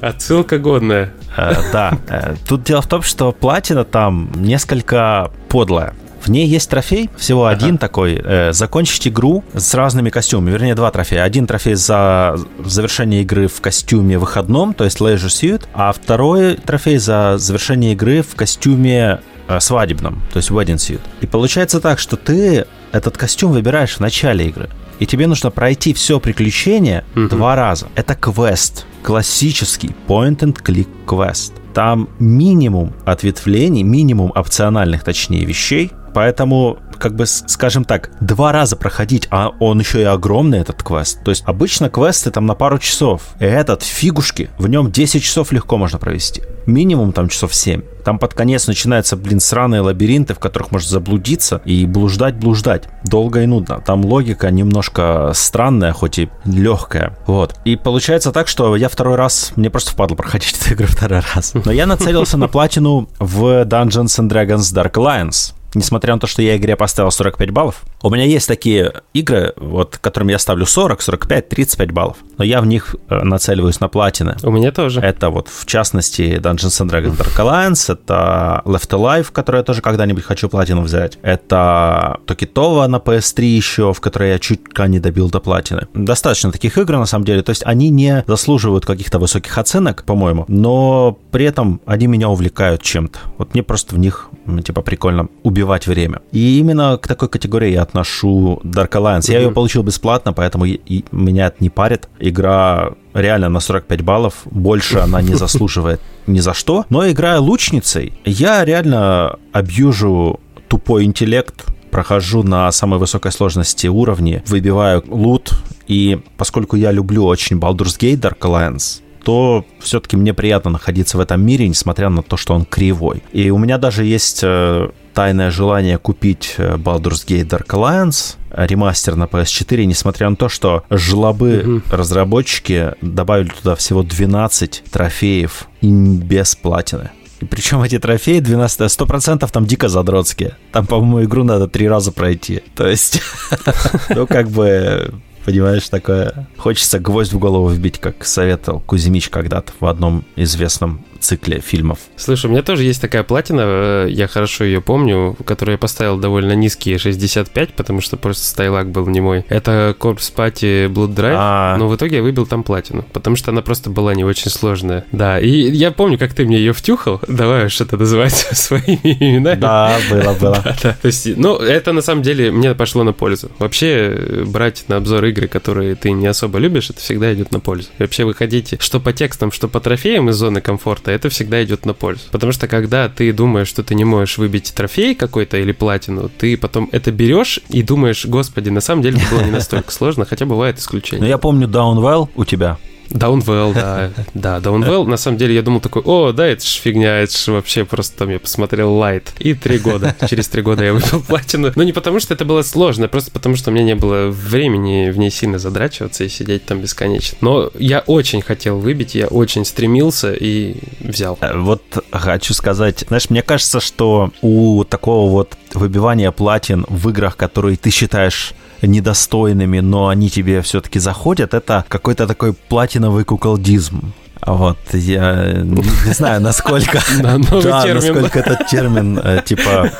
Отсылка 0.00 0.58
годная. 0.58 1.14
Э, 1.36 1.54
да. 1.72 1.98
Э, 2.08 2.34
тут 2.46 2.64
дело 2.64 2.82
в 2.82 2.86
том, 2.86 3.02
что 3.02 3.32
платина 3.32 3.84
там 3.84 4.30
несколько 4.34 5.30
подлая. 5.48 5.94
В 6.24 6.30
ней 6.30 6.46
есть 6.46 6.70
трофей, 6.70 7.10
всего 7.18 7.44
ага. 7.44 7.56
один 7.56 7.76
такой. 7.76 8.18
Э, 8.22 8.52
закончить 8.54 9.06
игру 9.08 9.44
с 9.52 9.74
разными 9.74 10.08
костюмами. 10.08 10.52
Вернее, 10.52 10.74
два 10.74 10.90
трофея. 10.90 11.22
Один 11.22 11.46
трофей 11.46 11.74
за 11.74 12.38
завершение 12.64 13.22
игры 13.22 13.46
в 13.46 13.60
костюме 13.60 14.18
выходном, 14.18 14.72
то 14.72 14.84
есть 14.84 15.00
Leisure 15.00 15.26
Suit, 15.26 15.64
а 15.74 15.92
второй 15.92 16.54
трофей 16.54 16.96
за 16.96 17.36
завершение 17.36 17.92
игры 17.92 18.22
в 18.22 18.36
костюме 18.36 19.20
э, 19.48 19.60
свадебном, 19.60 20.22
то 20.32 20.38
есть 20.38 20.50
Wedding 20.50 20.76
Suit. 20.76 21.00
И 21.20 21.26
получается 21.26 21.78
так, 21.78 21.98
что 21.98 22.16
ты 22.16 22.64
этот 22.92 23.18
костюм 23.18 23.52
выбираешь 23.52 23.96
в 23.96 24.00
начале 24.00 24.46
игры. 24.46 24.70
И 25.00 25.06
тебе 25.06 25.26
нужно 25.26 25.50
пройти 25.50 25.92
все 25.92 26.20
приключение 26.20 27.04
mm-hmm. 27.14 27.28
два 27.28 27.54
раза. 27.54 27.88
Это 27.96 28.14
квест. 28.14 28.86
Классический 29.02 29.90
point-and-click 30.08 30.88
квест. 31.06 31.52
Там 31.74 32.08
минимум 32.18 32.94
ответвлений, 33.04 33.82
минимум 33.82 34.32
опциональных, 34.34 35.02
точнее, 35.02 35.44
вещей, 35.44 35.90
Поэтому, 36.14 36.78
как 36.98 37.16
бы, 37.16 37.26
скажем 37.26 37.84
так, 37.84 38.10
два 38.20 38.52
раза 38.52 38.76
проходить, 38.76 39.26
а 39.30 39.50
он 39.58 39.80
еще 39.80 40.00
и 40.00 40.04
огромный, 40.04 40.60
этот 40.60 40.82
квест. 40.82 41.22
То 41.24 41.30
есть 41.30 41.42
обычно 41.46 41.90
квесты 41.90 42.30
там 42.30 42.46
на 42.46 42.54
пару 42.54 42.78
часов. 42.78 43.22
И 43.40 43.44
этот, 43.44 43.82
фигушки, 43.82 44.50
в 44.58 44.68
нем 44.68 44.90
10 44.90 45.22
часов 45.22 45.52
легко 45.52 45.76
можно 45.76 45.98
провести. 45.98 46.42
Минимум 46.66 47.12
там 47.12 47.28
часов 47.28 47.54
7. 47.54 47.82
Там 48.04 48.18
под 48.18 48.34
конец 48.34 48.66
начинаются, 48.66 49.16
блин, 49.16 49.40
сраные 49.40 49.80
лабиринты, 49.80 50.34
в 50.34 50.38
которых 50.38 50.70
можно 50.70 50.88
заблудиться 50.88 51.60
и 51.64 51.84
блуждать, 51.84 52.36
блуждать. 52.36 52.84
Долго 53.04 53.42
и 53.42 53.46
нудно. 53.46 53.80
Там 53.80 54.04
логика 54.04 54.50
немножко 54.50 55.32
странная, 55.34 55.92
хоть 55.92 56.18
и 56.18 56.30
легкая. 56.44 57.18
Вот. 57.26 57.56
И 57.64 57.76
получается 57.76 58.30
так, 58.30 58.48
что 58.48 58.76
я 58.76 58.88
второй 58.88 59.16
раз, 59.16 59.52
мне 59.56 59.68
просто 59.68 59.92
впадло 59.92 60.14
проходить 60.14 60.56
эту 60.60 60.74
игру 60.74 60.86
второй 60.86 61.22
раз. 61.34 61.54
Но 61.54 61.72
я 61.72 61.86
нацелился 61.86 62.36
на 62.36 62.46
платину 62.48 63.08
в 63.18 63.64
Dungeons 63.64 64.20
and 64.20 64.28
Dragons 64.28 64.72
Dark 64.74 64.92
Alliance 64.92 65.54
несмотря 65.74 66.14
на 66.14 66.20
то, 66.20 66.26
что 66.26 66.42
я 66.42 66.56
игре 66.56 66.76
поставил 66.76 67.10
45 67.10 67.50
баллов. 67.50 67.82
У 68.02 68.10
меня 68.10 68.24
есть 68.24 68.48
такие 68.48 68.92
игры, 69.12 69.52
вот, 69.56 69.98
которым 69.98 70.28
я 70.28 70.38
ставлю 70.38 70.66
40, 70.66 71.00
45, 71.02 71.48
35 71.48 71.90
баллов, 71.90 72.16
но 72.38 72.44
я 72.44 72.60
в 72.60 72.66
них 72.66 72.96
э, 73.08 73.22
нацеливаюсь 73.22 73.80
на 73.80 73.88
платины. 73.88 74.36
У 74.42 74.50
меня 74.50 74.72
тоже. 74.72 75.00
Это 75.00 75.30
вот, 75.30 75.48
в 75.48 75.66
частности, 75.66 76.38
Dungeons 76.40 76.82
and 76.82 76.90
Dragons 76.90 77.16
Dark 77.16 77.36
Alliance, 77.38 77.92
это 77.92 78.62
Left 78.64 78.90
Alive, 78.90 79.32
который 79.32 79.58
я 79.58 79.62
тоже 79.62 79.82
когда-нибудь 79.82 80.24
хочу 80.24 80.48
платину 80.48 80.82
взять. 80.82 81.18
Это 81.22 82.20
Токитова 82.26 82.86
на 82.86 82.96
PS3 82.96 83.42
еще, 83.44 83.92
в 83.92 84.00
которой 84.00 84.30
я 84.30 84.38
чуть 84.38 84.60
не 84.86 85.00
добил 85.00 85.30
до 85.30 85.40
платины. 85.40 85.86
Достаточно 85.94 86.52
таких 86.52 86.76
игр, 86.78 86.92
на 86.98 87.06
самом 87.06 87.24
деле. 87.24 87.42
То 87.42 87.50
есть 87.50 87.62
они 87.64 87.90
не 87.90 88.24
заслуживают 88.26 88.86
каких-то 88.86 89.18
высоких 89.18 89.56
оценок, 89.58 90.04
по-моему, 90.04 90.44
но 90.48 91.18
при 91.30 91.46
этом 91.46 91.80
они 91.86 92.06
меня 92.06 92.28
увлекают 92.28 92.82
чем-то. 92.82 93.18
Вот 93.38 93.54
мне 93.54 93.62
просто 93.62 93.94
в 93.94 93.98
них, 93.98 94.28
типа, 94.64 94.82
прикольно 94.82 95.28
убивать 95.42 95.63
убивать 95.64 95.86
время. 95.86 96.20
И 96.32 96.58
именно 96.58 96.98
к 96.98 97.08
такой 97.08 97.28
категории 97.28 97.72
я 97.72 97.82
отношу 97.82 98.60
Dark 98.62 98.90
Alliance. 98.90 99.20
Mm-hmm. 99.20 99.32
Я 99.32 99.40
ее 99.40 99.50
получил 99.50 99.82
бесплатно, 99.82 100.32
поэтому 100.32 100.66
и 100.66 101.04
меня 101.10 101.46
это 101.46 101.56
не 101.60 101.70
парит. 101.70 102.08
Игра 102.20 102.92
реально 103.14 103.48
на 103.48 103.60
45 103.60 104.02
баллов. 104.02 104.34
Больше 104.44 104.98
она 104.98 105.22
не 105.22 105.34
заслуживает 105.44 106.00
ни 106.26 106.40
за 106.40 106.54
что. 106.54 106.84
Но 106.90 107.08
играя 107.10 107.38
лучницей, 107.38 108.12
я 108.24 108.64
реально 108.64 109.38
абьюжу 109.52 110.40
тупой 110.68 111.04
интеллект, 111.04 111.66
прохожу 111.90 112.42
на 112.42 112.70
самой 112.72 112.98
высокой 112.98 113.32
сложности 113.32 113.86
уровне, 113.86 114.42
выбиваю 114.48 115.04
лут, 115.06 115.52
и 115.86 116.20
поскольку 116.36 116.76
я 116.76 116.90
люблю 116.90 117.24
очень 117.24 117.58
Baldur's 117.58 117.98
Gate 117.98 118.20
Dark 118.20 118.38
Alliance, 118.40 119.00
то 119.24 119.64
все-таки 119.80 120.16
мне 120.16 120.34
приятно 120.34 120.70
находиться 120.70 121.16
в 121.16 121.20
этом 121.20 121.44
мире, 121.44 121.66
несмотря 121.66 122.10
на 122.10 122.22
то, 122.22 122.36
что 122.36 122.54
он 122.54 122.64
кривой. 122.64 123.22
И 123.32 123.50
у 123.50 123.58
меня 123.58 123.78
даже 123.78 124.04
есть 124.04 124.40
э, 124.42 124.88
тайное 125.14 125.50
желание 125.50 125.98
купить 125.98 126.54
э, 126.58 126.76
Baldur's 126.76 127.26
Gate 127.26 127.48
Dark 127.48 127.66
Alliance, 127.68 128.36
ремастер 128.50 129.16
на 129.16 129.24
PS4, 129.24 129.84
несмотря 129.84 130.28
на 130.28 130.36
то, 130.36 130.48
что 130.48 130.84
жлобы 130.90 131.62
угу. 131.64 131.96
разработчики 131.96 132.92
добавили 133.00 133.48
туда 133.48 133.74
всего 133.74 134.02
12 134.02 134.84
трофеев 134.90 135.68
и 135.80 135.88
без 135.88 136.54
платины. 136.54 137.10
И 137.40 137.46
причем 137.46 137.82
эти 137.82 137.98
трофеи 137.98 138.40
12 138.40 138.80
100% 138.80 139.50
там 139.50 139.66
дико 139.66 139.88
задротские. 139.88 140.56
Там, 140.72 140.86
по-моему, 140.86 141.24
игру 141.24 141.44
надо 141.44 141.66
три 141.66 141.88
раза 141.88 142.12
пройти. 142.12 142.62
То 142.74 142.86
есть, 142.86 143.20
ну, 144.10 144.26
как 144.26 144.50
бы 144.50 145.12
понимаешь, 145.44 145.88
такое... 145.88 146.48
Хочется 146.56 146.98
гвоздь 146.98 147.32
в 147.32 147.38
голову 147.38 147.68
вбить, 147.68 147.98
как 147.98 148.24
советовал 148.24 148.80
Кузьмич 148.80 149.28
когда-то 149.28 149.72
в 149.78 149.86
одном 149.86 150.24
известном 150.36 151.04
цикле 151.24 151.60
фильмов. 151.60 151.98
Слушай, 152.16 152.46
у 152.46 152.48
меня 152.50 152.62
тоже 152.62 152.84
есть 152.84 153.00
такая 153.00 153.22
платина, 153.22 153.62
э, 153.64 154.06
я 154.10 154.28
хорошо 154.28 154.64
ее 154.64 154.80
помню, 154.80 155.36
которую 155.44 155.74
я 155.74 155.78
поставил 155.78 156.16
довольно 156.18 156.52
низкие 156.52 156.98
65, 156.98 157.74
потому 157.74 158.00
что 158.00 158.16
просто 158.16 158.46
стайлак 158.46 158.90
был 158.90 159.06
не 159.06 159.20
мой. 159.20 159.44
Это 159.48 159.96
Corpse 159.98 160.32
Party 160.34 160.88
Blood 160.88 161.14
Drive, 161.14 161.34
А-а-а. 161.36 161.76
но 161.76 161.88
в 161.88 161.96
итоге 161.96 162.16
я 162.16 162.22
выбил 162.22 162.46
там 162.46 162.62
платину, 162.62 163.04
потому 163.12 163.36
что 163.36 163.50
она 163.50 163.62
просто 163.62 163.90
была 163.90 164.14
не 164.14 164.24
очень 164.24 164.50
сложная. 164.50 165.04
Да, 165.12 165.40
и 165.40 165.48
я 165.48 165.90
помню, 165.90 166.18
как 166.18 166.34
ты 166.34 166.44
мне 166.44 166.58
ее 166.58 166.72
втюхал, 166.72 167.20
давай 167.28 167.66
уж 167.66 167.80
это 167.80 167.96
называть 167.96 168.32
своими 168.52 169.16
именами. 169.20 169.60
Да, 169.60 169.98
было, 170.10 170.34
было. 170.40 170.60
да, 170.64 170.76
да. 170.82 170.96
То 171.00 171.06
есть, 171.06 171.36
ну, 171.36 171.56
это 171.56 171.92
на 171.92 172.02
самом 172.02 172.22
деле 172.22 172.50
мне 172.50 172.74
пошло 172.74 173.02
на 173.02 173.12
пользу. 173.12 173.50
Вообще, 173.58 173.86
э, 173.88 174.44
брать 174.46 174.84
на 174.88 174.96
обзор 174.96 175.24
игры, 175.26 175.48
которые 175.48 175.94
ты 175.94 176.12
не 176.12 176.26
особо 176.26 176.58
любишь, 176.58 176.90
это 176.90 177.00
всегда 177.00 177.32
идет 177.34 177.50
на 177.50 177.60
пользу. 177.60 177.88
И 177.98 178.02
вообще 178.02 178.24
выходите 178.24 178.78
что 178.80 179.00
по 179.00 179.12
текстам, 179.12 179.50
что 179.50 179.68
по 179.68 179.80
трофеям 179.80 180.28
из 180.28 180.36
зоны 180.36 180.60
комфорта, 180.60 181.10
это 181.14 181.28
всегда 181.28 181.62
идет 181.64 181.86
на 181.86 181.94
пользу. 181.94 182.22
Потому 182.30 182.52
что 182.52 182.68
когда 182.68 183.08
ты 183.08 183.32
думаешь, 183.32 183.68
что 183.68 183.82
ты 183.82 183.94
не 183.94 184.04
можешь 184.04 184.38
выбить 184.38 184.72
трофей 184.74 185.14
какой-то 185.14 185.56
или 185.56 185.72
платину, 185.72 186.28
ты 186.28 186.56
потом 186.56 186.88
это 186.92 187.10
берешь 187.12 187.60
и 187.68 187.82
думаешь, 187.82 188.26
господи, 188.26 188.70
на 188.70 188.80
самом 188.80 189.02
деле 189.02 189.18
это 189.18 189.34
было 189.34 189.44
не 189.44 189.50
настолько 189.50 189.90
сложно, 189.92 190.24
хотя 190.24 190.46
бывает 190.46 190.78
исключение. 190.78 191.22
Но 191.22 191.28
я 191.28 191.38
помню 191.38 191.68
Downwell 191.68 192.28
у 192.34 192.44
тебя. 192.44 192.78
Downwell, 193.14 193.72
да. 193.74 194.10
Да, 194.34 194.58
Downwell, 194.58 195.06
на 195.06 195.16
самом 195.16 195.38
деле, 195.38 195.54
я 195.54 195.62
думал 195.62 195.80
такой, 195.80 196.02
о, 196.04 196.32
да, 196.32 196.46
это 196.46 196.64
ж 196.64 196.80
фигня, 196.82 197.18
это 197.20 197.36
ж 197.36 197.48
вообще 197.48 197.84
просто 197.84 198.18
там 198.18 198.30
я 198.30 198.40
посмотрел 198.40 198.90
Light. 198.90 199.28
И 199.38 199.54
три 199.54 199.78
года. 199.78 200.16
Через 200.28 200.48
три 200.48 200.62
года 200.62 200.84
я 200.84 200.92
выпил 200.92 201.22
платину. 201.22 201.72
Но 201.76 201.82
не 201.84 201.92
потому, 201.92 202.20
что 202.20 202.34
это 202.34 202.44
было 202.44 202.62
сложно, 202.62 203.08
просто 203.08 203.30
потому, 203.30 203.56
что 203.56 203.70
у 203.70 203.74
меня 203.74 203.84
не 203.84 203.94
было 203.94 204.28
времени 204.30 205.10
в 205.10 205.18
ней 205.18 205.30
сильно 205.30 205.58
задрачиваться 205.58 206.24
и 206.24 206.28
сидеть 206.28 206.66
там 206.66 206.80
бесконечно. 206.80 207.38
Но 207.40 207.70
я 207.78 208.00
очень 208.00 208.42
хотел 208.42 208.78
выбить, 208.78 209.14
я 209.14 209.28
очень 209.28 209.64
стремился 209.64 210.34
и 210.34 210.76
взял. 211.00 211.38
Э, 211.40 211.56
вот 211.56 211.82
хочу 212.10 212.52
сказать, 212.52 213.04
знаешь, 213.06 213.30
мне 213.30 213.42
кажется, 213.42 213.80
что 213.80 214.32
у 214.42 214.84
такого 214.84 215.30
вот 215.30 215.56
выбивания 215.76 216.30
платин 216.30 216.84
в 216.88 217.08
играх, 217.08 217.36
которые 217.36 217.76
ты 217.76 217.90
считаешь 217.90 218.54
недостойными, 218.82 219.80
но 219.80 220.08
они 220.08 220.30
тебе 220.30 220.62
все-таки 220.62 220.98
заходят, 220.98 221.54
это 221.54 221.84
какой-то 221.88 222.26
такой 222.26 222.52
платиновый 222.52 223.24
куколдизм. 223.24 224.12
Вот, 224.46 224.76
я 224.92 225.62
не 225.62 226.12
знаю, 226.12 226.40
насколько, 226.42 227.00
да, 227.22 227.38
насколько 227.38 228.40
этот 228.40 228.66
термин, 228.66 229.18
э, 229.22 229.40
типа, 229.42 229.90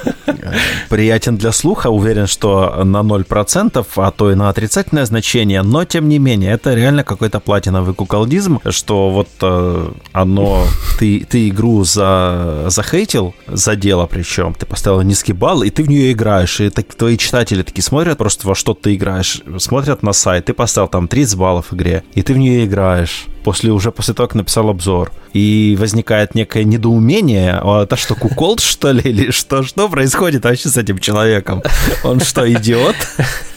приятен 0.91 1.37
для 1.37 1.53
слуха. 1.53 1.89
Уверен, 1.89 2.27
что 2.27 2.85
на 2.85 2.99
0%, 2.99 3.87
а 3.97 4.11
то 4.11 4.31
и 4.31 4.35
на 4.35 4.51
отрицательное 4.51 5.07
значение. 5.07 5.63
Но, 5.63 5.85
тем 5.85 6.09
не 6.09 6.19
менее, 6.19 6.53
это 6.53 6.75
реально 6.75 7.05
какой-то 7.05 7.41
платиновый 7.41 7.95
куколдизм, 7.95 8.61
что 8.69 9.11
вот 9.11 9.29
э, 9.41 9.91
оно... 10.13 10.67
Ты, 10.99 11.27
ты 11.29 11.49
игру 11.49 11.85
за, 11.85 12.67
захейтил, 12.69 13.35
за 13.49 13.77
дело 13.77 14.07
причем, 14.07 14.55
ты 14.55 14.67
поставил 14.67 15.01
низкий 15.03 15.33
балл, 15.33 15.63
и 15.63 15.71
ты 15.71 15.83
в 15.83 15.89
нее 15.89 16.13
играешь, 16.13 16.61
и 16.61 16.71
так, 16.71 16.95
твои 16.95 17.17
читатели 17.17 17.63
такие 17.63 17.83
смотрят 17.83 18.19
просто, 18.19 18.47
во 18.47 18.55
что 18.55 18.75
ты 18.75 18.95
играешь, 18.95 19.43
смотрят 19.59 20.03
на 20.03 20.13
сайт, 20.13 20.45
ты 20.45 20.53
поставил 20.53 20.89
там 20.89 21.09
30 21.09 21.37
баллов 21.37 21.73
в 21.73 21.75
игре, 21.75 22.05
и 22.15 22.23
ты 22.23 22.35
в 22.35 22.39
нее 22.39 22.65
играешь 22.65 23.27
после 23.45 23.71
уже 23.71 23.93
после 23.93 24.15
того, 24.15 24.27
как 24.29 24.35
написал 24.35 24.69
обзор. 24.69 25.13
И 25.33 25.77
возникает 25.79 26.35
некое 26.35 26.65
недоумение, 26.65 27.61
а 27.63 27.85
это 27.85 27.97
что, 27.97 28.15
куколд, 28.15 28.61
что 28.61 28.91
ли, 28.91 29.03
или 29.03 29.31
что, 29.31 29.63
что 29.63 29.89
происходит 29.89 30.45
вообще 30.45 30.69
с 30.69 30.77
этим 30.77 30.99
человеком? 30.99 31.63
Он 32.03 32.21
что, 32.21 32.51
идиот? 32.51 32.97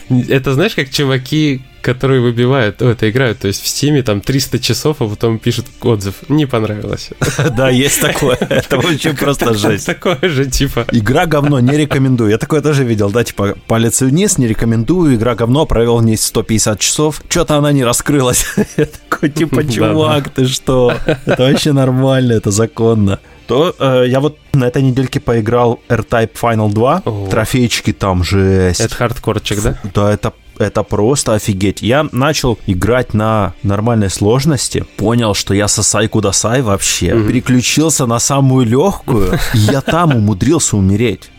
Это 0.10 0.54
знаешь, 0.54 0.76
как 0.76 0.90
чуваки, 0.90 1.62
которые 1.82 2.22
выбивают, 2.22 2.82
о, 2.82 2.90
это 2.90 3.10
играют, 3.10 3.40
то 3.40 3.48
есть 3.48 3.64
в 3.64 3.68
Стиме 3.68 4.04
там 4.04 4.22
300 4.22 4.60
часов, 4.60 4.98
а 5.00 5.08
потом 5.08 5.40
пишут 5.40 5.66
отзыв. 5.82 6.16
Не 6.30 6.46
понравилось. 6.46 7.10
Да, 7.58 7.70
есть 7.70 8.02
такое. 8.02 8.36
Это 8.50 8.78
очень 8.78 9.16
просто 9.16 9.54
жесть. 9.54 9.86
Такое 9.86 10.20
же, 10.22 10.46
типа. 10.46 10.86
Игра 10.92 11.26
говно, 11.26 11.60
не 11.60 11.78
рекомендую. 11.78 12.32
Я 12.32 12.38
такое 12.38 12.62
тоже 12.62 12.84
видел, 12.84 13.10
да, 13.10 13.24
типа 13.24 13.56
палец 13.68 14.02
вниз, 14.02 14.38
не 14.38 14.48
рекомендую, 14.48 15.16
игра 15.16 15.36
говно, 15.36 15.66
провел 15.66 15.98
в 15.98 16.06
ней 16.06 16.18
150 16.18 16.80
часов, 16.80 17.22
что-то 17.30 17.56
она 17.56 17.72
не 17.72 17.84
раскрылась. 17.84 18.46
Я 18.78 18.86
такой, 18.86 19.30
типа, 19.30 19.64
чувак, 19.64 20.30
ты 20.30 20.48
что? 20.48 20.94
Это 21.26 21.44
вообще 21.44 21.72
нормально, 21.72 22.34
это 22.34 22.52
законно 22.52 23.20
то 23.48 23.75
э, 23.80 24.06
я 24.08 24.20
вот 24.20 24.38
на 24.54 24.66
этой 24.66 24.82
недельке 24.82 25.20
поиграл 25.20 25.80
R-Type 25.89 26.32
Final 26.39 26.72
2. 26.72 27.01
О. 27.06 27.27
Трофейчики 27.30 27.94
там 27.94 28.24
жесть. 28.24 28.82
Это 28.82 28.94
хардкорчик, 28.94 29.62
да? 29.62 29.80
Да, 29.94 30.13
это 30.13 30.34
это 30.60 30.82
просто 30.82 31.36
офигеть. 31.36 31.84
Я 31.84 32.08
начал 32.12 32.58
играть 32.66 33.13
на 33.13 33.54
нормальной 33.62 34.10
сложности, 34.10 34.86
понял, 34.98 35.36
что 35.36 35.54
я 35.54 35.68
сосай 35.68 36.08
кудасай 36.08 36.63
вообще, 36.63 37.10
mm-hmm. 37.10 37.27
переключился 37.27 38.08
на 38.08 38.18
самую 38.18 38.66
легкую, 38.66 39.39
и 39.54 39.58
я 39.72 39.82
там 39.82 40.16
умудрился 40.16 40.75
умереть. 40.75 41.30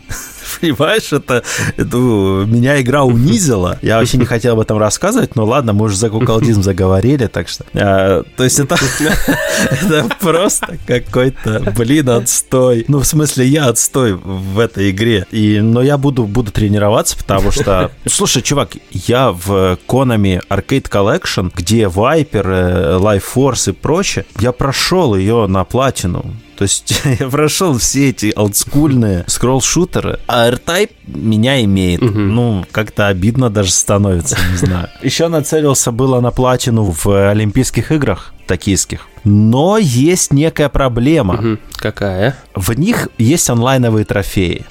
Понимаешь, 0.60 1.12
это, 1.12 1.42
это 1.76 1.96
меня 1.96 2.80
игра 2.80 3.04
унизила. 3.04 3.78
Я 3.82 3.98
вообще 3.98 4.18
не 4.18 4.24
хотел 4.24 4.54
об 4.54 4.60
этом 4.60 4.78
рассказывать, 4.78 5.36
но 5.36 5.44
ладно, 5.44 5.72
мы 5.72 5.86
уже 5.86 5.96
за 5.96 6.10
куколдизм 6.10 6.62
заговорили, 6.62 7.26
так 7.26 7.48
что... 7.48 7.64
А, 7.74 8.22
то 8.36 8.44
есть 8.44 8.58
это, 8.58 8.76
это 9.70 10.08
просто 10.20 10.78
какой-то, 10.86 11.72
блин, 11.76 12.10
отстой. 12.10 12.84
Ну, 12.88 13.00
в 13.00 13.06
смысле, 13.06 13.46
я 13.46 13.66
отстой 13.66 14.14
в 14.14 14.58
этой 14.58 14.90
игре. 14.90 15.26
И, 15.30 15.60
но 15.60 15.82
я 15.82 15.98
буду, 15.98 16.24
буду 16.24 16.50
тренироваться, 16.50 17.16
потому 17.16 17.50
что... 17.50 17.90
Слушай, 18.06 18.42
чувак, 18.42 18.72
я 18.90 19.32
в 19.32 19.78
Konami 19.86 20.42
Arcade 20.48 20.88
Collection, 20.88 21.50
где 21.54 21.84
Viper, 21.84 22.98
Life 22.98 23.24
Force 23.34 23.70
и 23.70 23.72
прочее, 23.72 24.24
я 24.40 24.52
прошел 24.52 25.14
ее 25.14 25.46
на 25.46 25.64
платину 25.64 26.34
То 26.58 26.64
есть 26.64 27.02
я 27.20 27.28
прошел 27.28 27.78
все 27.78 28.10
эти 28.10 28.32
олдскульные 28.34 29.24
скролл-шутеры, 29.28 30.18
а 30.26 30.48
R-Type 30.48 30.90
меня 31.06 31.62
имеет. 31.62 32.02
Угу. 32.02 32.18
Ну, 32.18 32.64
как-то 32.72 33.06
обидно 33.06 33.48
даже 33.48 33.70
становится, 33.70 34.36
не 34.50 34.56
знаю. 34.56 34.88
Еще 35.02 35.28
нацелился 35.28 35.92
было 35.92 36.20
на 36.20 36.32
платину 36.32 36.92
в 36.92 37.30
Олимпийских 37.30 37.92
играх 37.92 38.34
токийских. 38.48 39.06
Но 39.22 39.78
есть 39.78 40.32
некая 40.32 40.68
проблема. 40.68 41.34
Угу. 41.34 41.58
Какая? 41.76 42.36
В 42.56 42.72
них 42.72 43.08
есть 43.18 43.48
онлайновые 43.48 44.04
трофеи. 44.04 44.66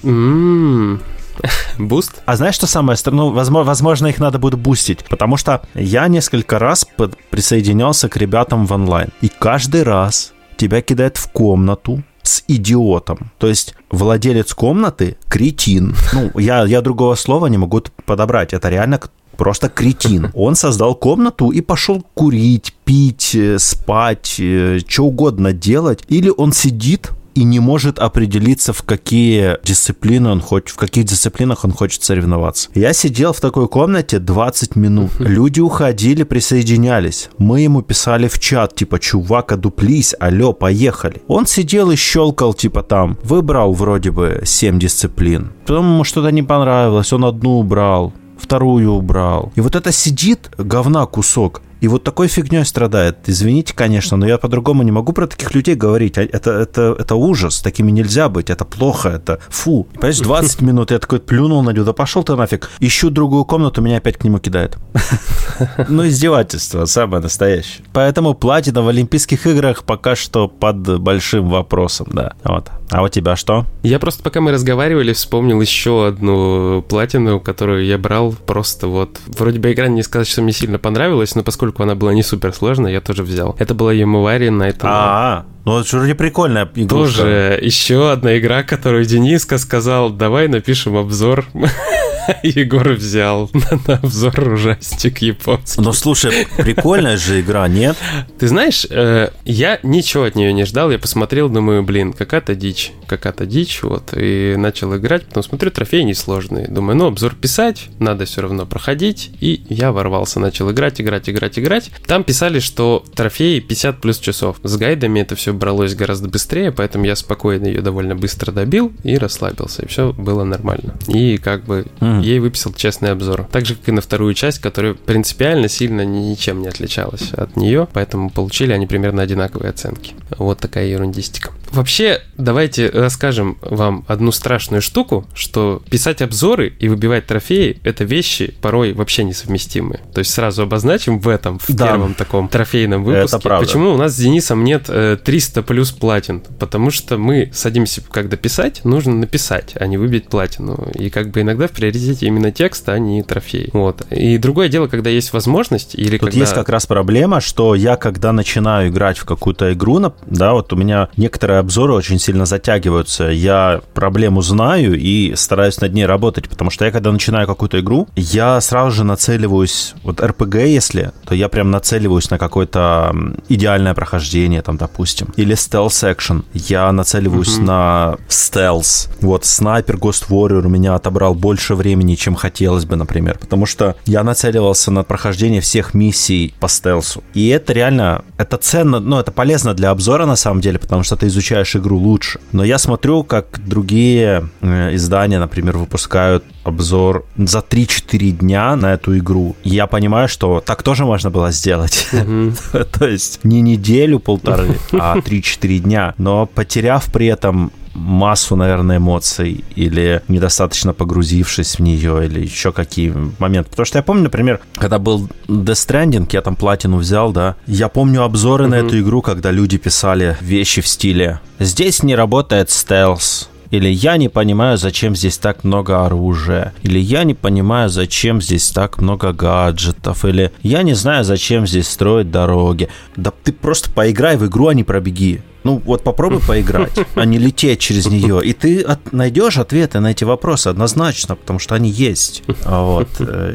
Буст? 1.78 2.22
А 2.26 2.36
знаешь, 2.36 2.56
что 2.56 2.68
самое 2.68 2.98
странное? 2.98 3.26
Ну, 3.26 3.32
возможно, 3.32 3.66
возможно, 3.66 4.08
их 4.08 4.20
надо 4.20 4.40
будет 4.40 4.60
бустить, 4.60 5.06
потому 5.06 5.38
что 5.38 5.62
я 5.74 6.08
несколько 6.10 6.60
раз 6.60 6.86
присоединялся 7.30 8.10
к 8.10 8.18
ребятам 8.18 8.66
в 8.66 8.74
онлайн. 8.74 9.10
И 9.22 9.30
каждый 9.30 9.84
раз 9.84 10.34
тебя 10.58 10.82
кидает 10.82 11.18
в 11.18 11.32
комнату, 11.32 12.04
с 12.24 12.44
идиотом. 12.48 13.32
То 13.38 13.48
есть 13.48 13.76
владелец 13.90 14.54
комнаты– 14.54 15.18
кретин. 15.30 15.96
Ну, 16.14 16.40
я, 16.40 16.66
я 16.66 16.82
другого 16.82 17.16
слова 17.16 17.48
не 17.48 17.58
могу 17.58 17.82
подобрать. 18.06 18.54
Это 18.54 18.70
реально 18.70 19.00
просто 19.38 19.70
кретин. 19.70 20.32
Он 20.34 20.56
создал 20.56 20.96
комнату 20.96 21.52
и 21.52 21.62
пошел 21.62 22.04
курить, 22.14 22.74
пить, 22.84 23.34
э, 23.34 23.58
спать, 23.60 24.36
э, 24.40 24.80
что 24.86 25.06
угодно 25.06 25.54
делать. 25.54 26.04
Или 26.10 26.30
он 26.36 26.52
сидит 26.52 27.12
и 27.38 27.44
не 27.44 27.60
может 27.60 28.00
определиться, 28.00 28.74
в 28.74 28.82
какие 28.82 29.58
дисциплины 29.64 30.30
он 30.30 30.42
хочет, 30.42 30.70
в 30.70 30.76
каких 30.76 31.06
дисциплинах 31.06 31.66
он 31.66 31.72
хочет 31.72 32.02
соревноваться. 32.02 32.70
Я 32.74 32.94
сидел 32.94 33.32
в 33.32 33.40
такой 33.40 33.68
комнате 33.68 34.18
20 34.18 34.76
минут. 34.76 35.12
Люди 35.20 35.60
уходили, 35.60 36.24
присоединялись. 36.24 37.30
Мы 37.38 37.62
ему 37.62 37.84
писали 37.84 38.28
в 38.28 38.40
чат, 38.40 38.74
типа, 38.74 38.98
чувак, 38.98 39.52
одуплись, 39.52 40.16
алло, 40.20 40.52
поехали. 40.52 41.22
Он 41.28 41.46
сидел 41.46 41.92
и 41.92 41.96
щелкал, 41.96 42.56
типа, 42.56 42.82
там, 42.82 43.20
выбрал 43.24 43.74
вроде 43.74 44.10
бы 44.10 44.42
7 44.44 44.80
дисциплин. 44.80 45.52
Потом 45.68 45.86
ему 45.94 46.04
что-то 46.04 46.32
не 46.32 46.42
понравилось, 46.42 47.14
он 47.14 47.26
одну 47.26 47.60
убрал 47.60 48.14
вторую 48.38 48.92
убрал. 48.92 49.52
И 49.56 49.62
вот 49.62 49.76
это 49.76 49.92
сидит 49.92 50.52
говна 50.58 51.06
кусок. 51.06 51.62
И 51.82 51.88
вот 51.88 52.04
такой 52.04 52.28
фигней 52.28 52.66
страдает. 52.66 53.18
Извините, 53.28 53.74
конечно, 53.74 54.18
но 54.18 54.28
я 54.28 54.38
по-другому 54.38 54.84
не 54.84 54.92
могу 54.92 55.14
про 55.14 55.28
таких 55.28 55.54
людей 55.54 55.76
говорить. 55.76 56.18
А 56.18 56.24
это, 56.24 56.52
это, 56.52 56.96
это 56.98 57.16
ужас, 57.16 57.62
такими 57.62 57.92
нельзя 57.92 58.30
быть, 58.30 58.50
это 58.50 58.66
плохо, 58.66 59.10
это 59.10 59.40
фу. 59.50 59.88
Понимаешь, 59.94 60.20
20 60.20 60.62
минут 60.68 60.92
я 60.92 61.00
такой 61.00 61.20
плюнул 61.20 61.64
на 61.64 61.72
него, 61.72 61.86
да 61.86 61.94
пошел 61.94 62.24
ты 62.24 62.36
нафиг. 62.36 62.70
Ищу 62.80 63.10
другую 63.10 63.46
комнату, 63.46 63.82
меня 63.82 63.98
опять 63.98 64.18
к 64.18 64.24
нему 64.24 64.40
кидает. 64.40 64.78
Ну, 65.90 66.08
издевательство, 66.08 66.86
самое 66.86 67.22
настоящее. 67.24 67.84
Поэтому 67.92 68.36
платина 68.36 68.84
в 68.84 68.90
Олимпийских 68.90 69.48
играх 69.48 69.84
пока 69.84 70.16
что 70.16 70.48
под 70.48 71.00
большим 71.00 71.50
вопросом, 71.50 72.08
да. 72.12 72.34
Вот. 72.44 72.70
А 72.90 73.04
у 73.04 73.10
тебя 73.10 73.36
что? 73.36 73.66
Я 73.84 74.00
просто, 74.00 74.24
пока 74.24 74.40
мы 74.40 74.52
разговаривали, 74.52 75.14
вспомнил 75.14 75.60
еще 75.60 76.08
одну 76.08 76.82
платину, 76.88 77.40
которую 77.40 77.86
я 77.86 77.98
брал 77.98 78.34
просто 78.46 78.88
вот... 78.88 79.20
Вроде 79.28 79.60
бы 79.60 79.74
игра 79.74 79.88
не 79.88 80.04
сказать, 80.04 80.28
что 80.28 80.42
мне 80.42 80.54
сильно 80.54 80.80
понравилась, 80.80 81.36
но 81.36 81.44
поскольку 81.44 81.67
она 81.84 81.96
была 81.96 82.14
не 82.14 82.24
супер 82.24 82.54
сложная, 82.54 82.92
я 82.92 83.02
тоже 83.02 83.24
взял. 83.24 83.56
Это 83.60 83.74
была 83.74 83.94
Ямувари 83.94 84.48
Night 84.48 84.78
А, 84.84 85.46
ну 85.66 85.80
это 85.80 85.90
же 85.90 85.98
вроде 85.98 86.16
прикольная 86.16 86.70
игрушка. 86.76 87.18
Тоже 87.18 87.60
еще 87.62 88.12
одна 88.12 88.38
игра, 88.38 88.64
которую 88.64 89.06
Дениска 89.06 89.58
сказал, 89.58 90.10
давай 90.10 90.48
напишем 90.48 90.96
обзор. 90.96 91.46
Егор 92.44 92.90
взял 92.90 93.50
на 93.88 93.96
обзор 93.96 94.40
ужастик 94.40 95.20
японский. 95.20 95.82
Ну, 95.82 95.94
слушай, 95.94 96.48
прикольная 96.58 97.18
же 97.18 97.42
игра, 97.42 97.68
нет? 97.68 97.98
Ты 98.40 98.48
знаешь, 98.48 98.86
э, 98.90 99.30
я 99.46 99.80
ничего 99.84 100.24
от 100.24 100.36
нее 100.36 100.54
не 100.54 100.66
ждал. 100.66 100.92
Я 100.92 101.00
посмотрел, 101.00 101.50
думаю, 101.50 101.84
блин, 101.84 102.14
какая-то 102.14 102.56
дичь, 102.56 102.92
какая-то 103.08 103.46
дичь, 103.46 103.82
вот. 103.84 104.14
И 104.16 104.56
начал 104.58 104.96
играть, 104.96 105.26
потом 105.26 105.44
смотрю, 105.44 105.72
трофеи 105.72 106.02
несложные. 106.02 106.68
Думаю, 106.68 106.98
ну, 106.98 107.08
обзор 107.08 107.36
писать, 107.36 107.90
надо 108.00 108.26
все 108.26 108.42
равно 108.42 108.66
проходить. 108.66 109.32
И 109.40 109.64
я 109.70 109.92
ворвался, 109.92 110.40
начал 110.40 110.72
играть, 110.72 111.00
играть, 111.02 111.30
играть, 111.30 111.60
играть. 111.60 111.92
Там 112.06 112.24
писали, 112.24 112.60
что 112.60 113.04
трофеи 113.16 113.60
50 113.60 114.02
плюс 114.02 114.20
часов. 114.20 114.58
С 114.64 114.78
гайдами 114.78 115.20
это 115.22 115.36
все 115.36 115.54
бралось 115.54 115.96
гораздо 115.96 116.28
быстрее, 116.30 116.72
поэтому 116.72 117.06
я 117.06 117.16
спокойно 117.16 117.66
ее 117.66 117.82
довольно 117.82 118.16
быстро 118.16 118.52
добил 118.52 118.92
и 119.04 119.18
расслабился. 119.18 119.84
И 119.84 119.88
все 119.88 120.14
было 120.14 120.44
нормально. 120.44 120.96
И 121.08 121.38
как 121.38 121.66
бы 121.66 121.86
mm 122.20 122.28
ей 122.28 122.40
выписал 122.40 122.74
честный 122.74 123.12
обзор. 123.12 123.48
Так 123.52 123.66
же, 123.66 123.76
как 123.76 123.88
и 123.90 123.92
на 123.92 124.02
вторую 124.02 124.34
часть, 124.34 124.60
которая 124.60 124.94
принципиально 124.94 125.70
сильно 125.70 126.04
ничем 126.06 126.62
не 126.62 126.68
отличалась 126.68 127.32
от 127.34 127.56
нее, 127.56 127.88
поэтому 127.92 128.30
получили 128.30 128.74
они 128.74 128.88
примерно 128.88 129.22
одинаковые 129.22 129.70
оценки. 129.70 130.14
Вот 130.38 130.60
такая 130.60 130.88
ерундистика. 130.88 131.52
Вообще, 131.72 132.22
давайте 132.38 132.90
расскажем 132.90 133.58
вам 133.62 134.06
одну 134.08 134.32
страшную 134.32 134.82
штуку, 134.82 135.26
что 135.34 135.82
писать 135.90 136.22
обзоры 136.22 136.74
и 136.80 136.88
выбивать 136.88 137.28
трофеи— 137.28 137.80
это 137.84 138.04
вещи 138.04 138.54
порой 138.62 138.94
вообще 138.94 139.24
несовместимые. 139.24 140.00
То 140.14 140.20
есть 140.20 140.32
сразу 140.32 140.64
обозначим 140.64 141.20
в 141.20 141.28
этом, 141.28 141.60
в 141.60 141.68
да. 141.70 141.88
первом 141.88 142.14
таком 142.14 142.48
трофейном 142.48 143.04
выпуске, 143.04 143.38
это 143.38 143.44
правда. 143.44 143.66
почему 143.66 143.92
у 143.94 143.98
нас 143.98 144.14
с 144.14 144.18
Денисом 144.18 144.64
нет 144.64 144.86
300 144.86 145.60
э, 145.60 145.64
плюс 145.64 145.92
платин. 145.92 146.42
Потому 146.60 146.92
что 146.92 147.18
мы 147.18 147.52
садимся, 147.54 148.02
когда 148.10 148.38
писать, 148.38 148.82
нужно 148.84 149.14
написать, 149.14 149.74
а 149.76 149.88
не 149.88 149.98
выбить 149.98 150.30
платину. 150.30 150.88
И 150.94 151.10
как 151.10 151.32
бы 151.32 151.42
иногда 151.42 151.68
в 151.68 151.72
приоритете 151.72 152.28
именно 152.28 152.52
текст, 152.52 152.88
а 152.90 152.98
не 152.98 153.24
трофей. 153.24 153.70
Вот. 153.74 154.06
И 154.12 154.38
другое 154.38 154.70
дело, 154.70 154.88
когда 154.88 155.10
есть 155.10 155.34
возможность 155.34 155.96
или 155.96 156.18
Тут 156.18 156.30
когда... 156.30 156.40
есть 156.40 156.54
как 156.54 156.70
раз 156.70 156.86
проблема, 156.86 157.42
что 157.42 157.76
я, 157.76 157.98
когда 157.98 158.32
начинаю 158.32 158.90
играть 158.90 159.18
в 159.18 159.26
какую-то 159.26 159.74
игру, 159.74 159.98
да, 160.26 160.54
вот 160.54 160.72
у 160.74 160.76
меня 160.76 161.10
некоторые 161.18 161.57
обзоры 161.60 161.94
очень 161.94 162.20
сильно 162.20 162.46
затягиваются. 162.46 163.26
Я 163.26 163.82
проблему 163.94 164.42
знаю 164.42 165.00
и 165.00 165.34
стараюсь 165.36 165.82
над 165.82 165.94
ней 165.94 166.06
работать, 166.06 166.50
потому 166.50 166.72
что 166.72 166.86
я, 166.86 166.92
когда 166.92 167.12
начинаю 167.12 167.48
какую-то 167.48 167.80
игру, 167.80 168.08
я 168.16 168.60
сразу 168.62 168.92
же 168.92 169.04
нацеливаюсь, 169.04 169.94
вот 170.04 170.20
RPG 170.20 170.68
если, 170.68 171.12
то 171.26 171.36
я 171.36 171.50
прям 171.50 171.72
нацеливаюсь 171.72 172.30
на 172.30 172.38
какое-то 172.38 173.16
идеальное 173.50 173.94
прохождение, 173.94 174.62
там, 174.62 174.78
допустим, 174.78 175.34
или 175.36 175.56
стелс 175.56 176.04
экшен. 176.04 176.46
Я 176.54 176.92
нацеливаюсь 176.92 177.58
mm-hmm. 177.58 177.64
на 177.64 178.18
стелс. 178.28 179.10
Вот 179.22 179.46
снайпер 179.46 179.98
Ghost 179.98 180.28
Warrior 180.30 180.66
у 180.66 180.70
меня 180.70 180.96
отобрал 180.96 181.36
больше 181.36 181.76
времени, 181.76 182.16
чем 182.16 182.36
хотелось 182.36 182.86
бы, 182.86 182.96
например, 182.96 183.38
потому 183.40 183.66
что 183.66 183.96
я 184.06 184.24
нацеливался 184.24 184.92
на 184.92 185.04
прохождение 185.04 185.62
всех 185.62 185.94
миссий 185.94 186.54
по 186.60 186.68
стелсу. 186.68 187.24
И 187.34 187.48
это 187.50 187.74
реально, 187.74 188.24
это 188.38 188.58
ценно, 188.58 189.00
ну, 189.00 189.20
это 189.20 189.32
полезно 189.32 189.74
для 189.74 189.90
обзора 189.92 190.26
на 190.26 190.36
самом 190.36 190.62
деле, 190.62 190.80
потому 190.80 191.04
что 191.04 191.16
ты 191.16 191.28
изучаешь 191.28 191.47
игру 191.76 191.98
лучше. 191.98 192.40
Но 192.52 192.64
я 192.64 192.78
смотрю, 192.78 193.24
как 193.24 193.60
другие 193.66 194.50
э, 194.62 194.96
издания, 194.96 195.40
например, 195.40 195.78
выпускают 195.78 196.44
обзор 196.64 197.26
за 197.38 197.60
3-4 197.60 198.32
дня 198.32 198.76
на 198.76 198.94
эту 198.94 199.18
игру. 199.18 199.56
И 199.64 199.70
я 199.70 199.88
понимаю, 199.88 200.28
что 200.28 200.62
так 200.66 200.84
тоже 200.84 201.06
можно 201.06 201.30
было 201.30 201.52
сделать. 201.52 202.08
То 203.00 203.08
есть 203.08 203.40
не 203.44 203.62
неделю, 203.62 204.20
полторы, 204.20 204.78
а 204.92 205.18
3-4 205.18 205.80
дня. 205.80 206.14
Но 206.18 206.46
потеряв 206.46 207.06
при 207.12 207.28
этом 207.28 207.72
массу, 207.98 208.56
наверное, 208.56 208.98
эмоций 208.98 209.66
или 209.76 210.22
недостаточно 210.28 210.94
погрузившись 210.94 211.76
в 211.76 211.80
нее 211.82 212.26
или 212.26 212.42
еще 212.42 212.72
какие 212.72 213.14
моменты. 213.40 213.72
Потому 213.72 213.86
что 213.86 213.98
я 213.98 214.04
помню, 214.04 214.24
например, 214.24 214.60
когда 214.76 215.00
был 215.00 215.28
Death 215.48 215.74
Stranding, 215.74 216.30
я 216.32 216.42
там 216.42 216.56
платину 216.56 216.98
взял, 216.98 217.32
да, 217.32 217.56
я 217.66 217.90
помню 217.90 218.24
обзоры 218.24 218.66
mm-hmm. 218.66 218.70
на 218.70 218.76
эту 218.76 219.00
игру, 219.00 219.22
когда 219.22 219.52
люди 219.52 219.78
писали 219.78 220.38
вещи 220.42 220.82
в 220.82 220.88
стиле 220.88 221.40
«Здесь 221.60 222.04
не 222.04 222.16
работает 222.16 222.70
стелс», 222.70 223.50
или 223.72 223.90
я 223.90 224.18
не 224.18 224.30
понимаю, 224.30 224.78
зачем 224.78 225.16
здесь 225.16 225.38
так 225.38 225.64
много 225.64 226.06
оружия. 226.06 226.74
Или 226.84 227.00
я 227.00 227.24
не 227.24 227.34
понимаю, 227.34 227.90
зачем 227.90 228.42
здесь 228.42 228.70
так 228.70 229.00
много 229.00 229.34
гаджетов. 229.34 230.24
Или 230.26 230.52
я 230.64 230.84
не 230.84 230.94
знаю, 230.94 231.24
зачем 231.26 231.68
здесь 231.68 231.90
строить 231.90 232.32
дороги. 232.32 232.88
Да 233.16 233.32
ты 233.44 233.52
просто 233.52 233.92
поиграй 233.92 234.38
в 234.38 234.46
игру, 234.46 234.68
а 234.68 234.74
не 234.74 234.84
пробеги. 234.84 235.42
Ну, 235.64 235.82
вот 235.84 236.04
попробуй 236.04 236.40
поиграть, 236.40 236.94
а 237.16 237.26
не 237.26 237.38
лететь 237.38 237.80
через 237.80 238.08
нее. 238.08 238.42
И 238.44 238.54
ты 238.54 238.82
от, 238.82 239.12
найдешь 239.14 239.58
ответы 239.58 240.00
на 240.00 240.12
эти 240.12 240.24
вопросы 240.24 240.68
однозначно, 240.68 241.36
потому 241.36 241.60
что 241.60 241.76
они 241.76 241.90
есть. 241.90 242.44
Вот. 242.64 243.10